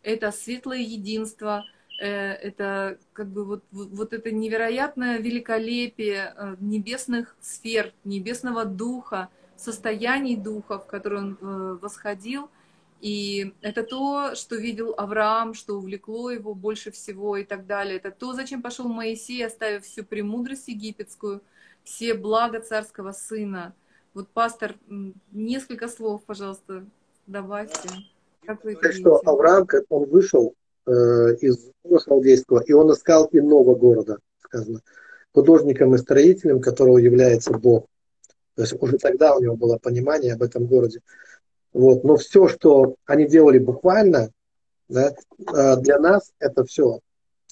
[0.04, 1.64] это светлое единство,
[2.00, 10.36] э, это как бы вот, вот это невероятное великолепие э, небесных сфер, небесного духа, состояний
[10.36, 12.50] духа, в которые он э, восходил.
[13.04, 17.98] И это то, что видел Авраам, что увлекло его больше всего и так далее.
[17.98, 21.42] Это то, зачем пошел Моисей, оставив всю премудрость египетскую,
[21.84, 23.74] все блага царского сына.
[24.14, 24.76] Вот, пастор,
[25.34, 26.86] несколько слов, пожалуйста,
[27.28, 27.90] добавьте.
[28.46, 30.92] Как вы это что Авраам, как он вышел э,
[31.42, 31.72] из
[32.06, 34.80] Халдейского, и он искал иного города, сказано,
[35.34, 37.86] художником и строителем, которого является Бог.
[38.56, 41.02] То есть уже тогда у него было понимание об этом городе.
[41.74, 42.04] Вот.
[42.04, 44.30] Но все, что они делали буквально,
[44.88, 45.14] да,
[45.54, 47.00] э, для нас это все.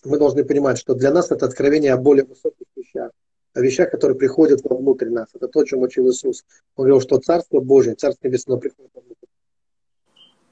[0.03, 3.11] Мы должны понимать, что для нас это откровение о более высоких вещах,
[3.53, 5.29] о вещах, которые приходят вовнутрь нас.
[5.33, 6.43] Это то, чем учил Иисус.
[6.75, 9.25] Он говорил, что Царство Божие, Царство Небесное приходит вовнутрь.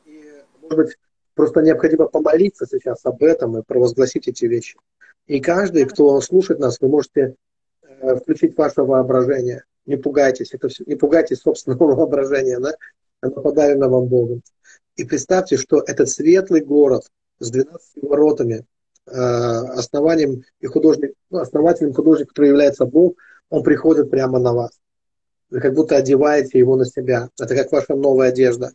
[0.06, 0.24] И,
[0.62, 0.98] может быть,
[1.36, 4.78] просто необходимо помолиться сейчас об этом и провозгласить эти вещи.
[5.28, 7.36] И каждый, кто слушает нас, вы можете
[7.84, 9.64] э, включить ваше воображение.
[9.86, 12.74] Не пугайтесь, это все, не пугайтесь собственного воображения, да?
[13.22, 14.42] Оно подарено вам Богом.
[14.96, 17.10] И представьте, что этот светлый город
[17.40, 18.66] с 12 воротами,
[19.06, 23.16] э, основанием и художник, ну, основателем художника, который является Бог,
[23.50, 24.72] он приходит прямо на вас.
[25.50, 27.30] Вы как будто одеваете его на себя.
[27.40, 28.72] Это как ваша новая одежда.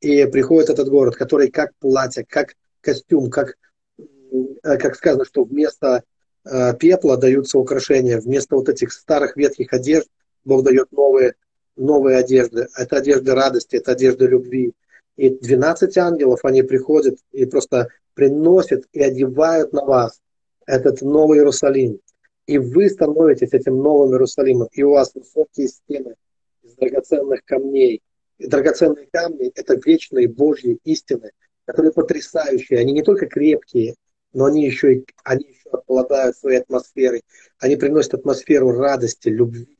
[0.00, 3.56] И приходит этот город, который как платье, как костюм, как,
[3.98, 6.04] э, как сказано, что вместо
[6.44, 10.08] э, пепла даются украшения, вместо вот этих старых ветхих одежд
[10.44, 11.34] Бог дает новые
[11.76, 12.68] новые одежды.
[12.76, 14.72] Это одежды радости, это одежды любви.
[15.16, 20.20] И 12 ангелов, они приходят и просто приносят и одевают на вас
[20.66, 22.00] этот новый Иерусалим.
[22.46, 24.68] И вы становитесь этим новым Иерусалимом.
[24.72, 26.14] И у вас высокие стены
[26.62, 28.02] из драгоценных камней.
[28.38, 31.30] И драгоценные камни– это вечные Божьи истины,
[31.64, 32.78] которые потрясающие.
[32.78, 33.94] Они не только крепкие,
[34.32, 37.22] но они еще, и, они еще обладают своей атмосферой.
[37.58, 39.75] Они приносят атмосферу радости, любви,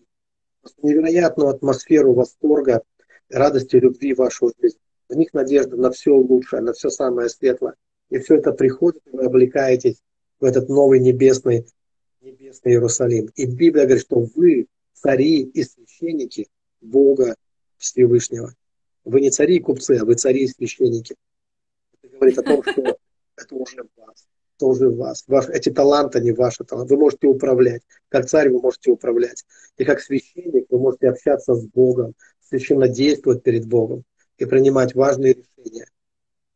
[0.82, 2.82] невероятную атмосферу восторга,
[3.28, 4.78] радости, любви в вашу жизнь.
[5.08, 7.74] В них надежда на все лучшее, на все самое светлое.
[8.10, 10.02] И все это приходит, и вы облекаетесь
[10.40, 11.66] в этот новый небесный,
[12.20, 13.30] небесный Иерусалим.
[13.36, 16.48] И Библия говорит, что вы цари и священники
[16.80, 17.36] Бога
[17.78, 18.54] Всевышнего.
[19.04, 21.14] Вы не цари и купцы, а вы цари и священники.
[22.02, 22.98] Это говорит о том, что
[23.36, 24.26] это уже вас
[24.56, 25.24] тоже вас.
[25.26, 26.94] Ваш, эти таланты, не ваши таланты.
[26.94, 27.82] Вы можете управлять.
[28.08, 29.44] Как царь вы можете управлять.
[29.76, 34.04] И как священник вы можете общаться с Богом, священно действовать перед Богом
[34.38, 35.86] и принимать важные решения.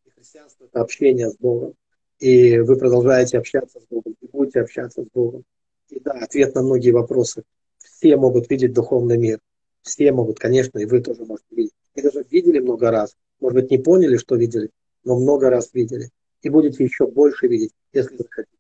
[0.05, 1.75] И христианство– это общение с Богом.
[2.19, 5.45] И вы продолжаете общаться с Богом, и будете общаться с Богом.
[5.89, 7.45] И да, ответ на многие вопросы.
[7.79, 9.41] Все могут видеть духовный мир.
[9.83, 11.73] Все могут, конечно, и вы тоже можете видеть.
[11.95, 13.17] И даже видели много раз.
[13.41, 14.71] Может быть, не поняли, что видели,
[15.03, 16.11] но много раз видели
[16.43, 18.57] и будете еще больше видеть, если захотите.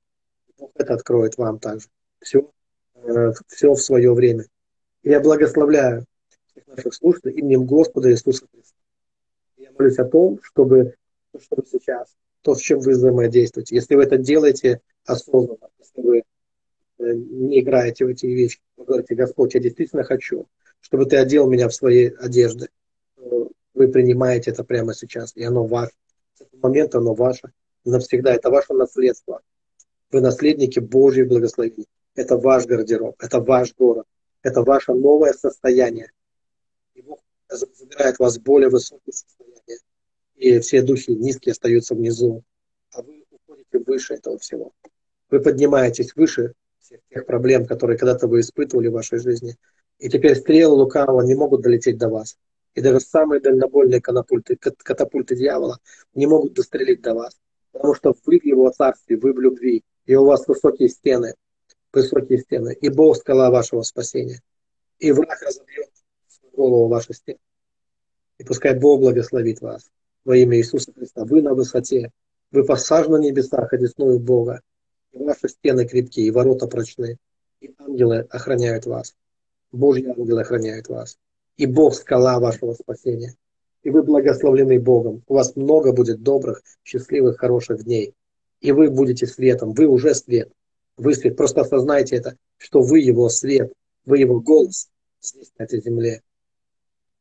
[0.59, 1.89] Бог это откроет вам также.
[2.21, 2.51] Все,
[2.95, 4.45] э, все в свое время.
[5.03, 6.05] я благословляю
[6.47, 8.77] всех наших слушателей именем Господа Иисуса Христа.
[9.57, 10.95] Я молюсь о том, чтобы,
[11.39, 16.23] чтобы сейчас, то, с чем вы взаимодействуете, если вы это делаете осознанно, если вы э,
[17.15, 20.47] не играете в эти вещи, вы говорите, Господь, я действительно хочу,
[20.81, 22.69] чтобы ты одел меня в свои одежды.
[23.73, 25.93] Вы принимаете это прямо сейчас, и оно ваше.
[26.35, 27.53] С этого момента оно ваше
[27.85, 28.35] навсегда.
[28.35, 29.41] Это ваше наследство.
[30.11, 31.87] Вы наследники Божьей благословения.
[32.15, 34.07] Это ваш гардероб, это ваш город,
[34.43, 36.11] это ваше новое состояние.
[36.95, 39.79] И Бог забирает вас в более высокое состояние.
[40.35, 42.43] И все духи низкие остаются внизу.
[42.93, 44.73] А вы уходите выше этого всего.
[45.31, 49.57] Вы поднимаетесь выше всех тех проблем, которые когда-то вы испытывали в вашей жизни.
[49.99, 52.37] И теперь стрелы лукавого не могут долететь до вас.
[52.75, 55.79] И даже самые дальнобольные катапульты, катапульты дьявола
[56.15, 57.39] не могут дострелить до вас
[57.73, 61.35] потому что вы в его царстве, вы в любви, и у вас высокие стены,
[61.93, 64.41] высокие стены, и Бог скала вашего спасения.
[64.99, 65.91] И враг разобьет
[66.53, 67.39] голову вашей стены.
[68.39, 69.91] И пускай Бог благословит вас
[70.25, 71.25] во имя Иисуса Христа.
[71.25, 72.11] Вы на высоте,
[72.51, 74.63] вы посажены на небесах, одесную Бога.
[75.13, 77.17] И ваши стены крепкие, и ворота прочные.
[77.61, 79.15] И ангелы охраняют вас.
[79.73, 81.19] Божьи ангелы охраняют вас.
[81.57, 83.35] И Бог скала вашего спасения
[83.83, 85.23] и вы благословлены Богом.
[85.27, 88.15] У вас много будет добрых, счастливых, хороших дней.
[88.61, 89.73] И вы будете светом.
[89.73, 90.53] Вы уже свет.
[90.97, 91.37] Вы свет.
[91.37, 93.73] Просто осознайте это, что вы его свет,
[94.05, 94.91] вы его голос
[95.23, 96.23] здесь, на этой земле.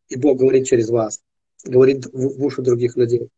[0.09, 1.21] И Бог говорит через вас,
[1.63, 3.29] говорит в уши других людей.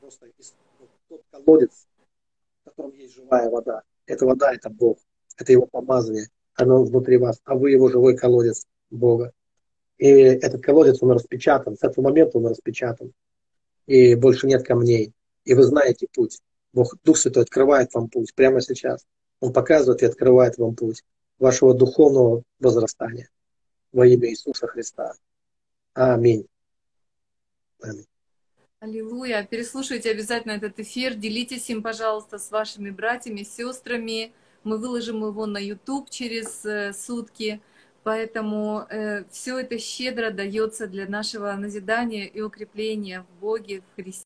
[0.00, 0.26] Просто
[1.08, 1.86] тот колодец,
[2.62, 3.82] в котором есть живая вода.
[4.06, 4.98] Эта вода– это Бог,
[5.38, 6.28] это его помазание–
[6.60, 9.32] оно внутри вас, а вы его живой колодец Бога.
[9.98, 13.12] И этот колодец, он распечатан, с этого момента он распечатан.
[13.86, 15.12] И больше нет камней.
[15.44, 16.40] И вы знаете путь.
[16.72, 19.04] Бог, Дух Святой открывает вам путь прямо сейчас.
[19.40, 21.02] Он показывает и открывает вам путь
[21.38, 23.28] вашего духовного возрастания.
[23.92, 25.14] во имя Иисуса Христа.
[25.94, 26.46] Аминь.
[27.82, 28.06] Аминь.
[28.78, 29.46] Аллилуйя.
[29.50, 34.32] Переслушайте обязательно этот эфир, делитесь им, пожалуйста, с вашими братьями, сестрами.
[34.64, 37.60] Мы выложим его на YouTube через э, сутки.
[38.02, 44.18] Поэтому э, все это щедро дается для нашего назидания и укрепления в Боге, в Христе.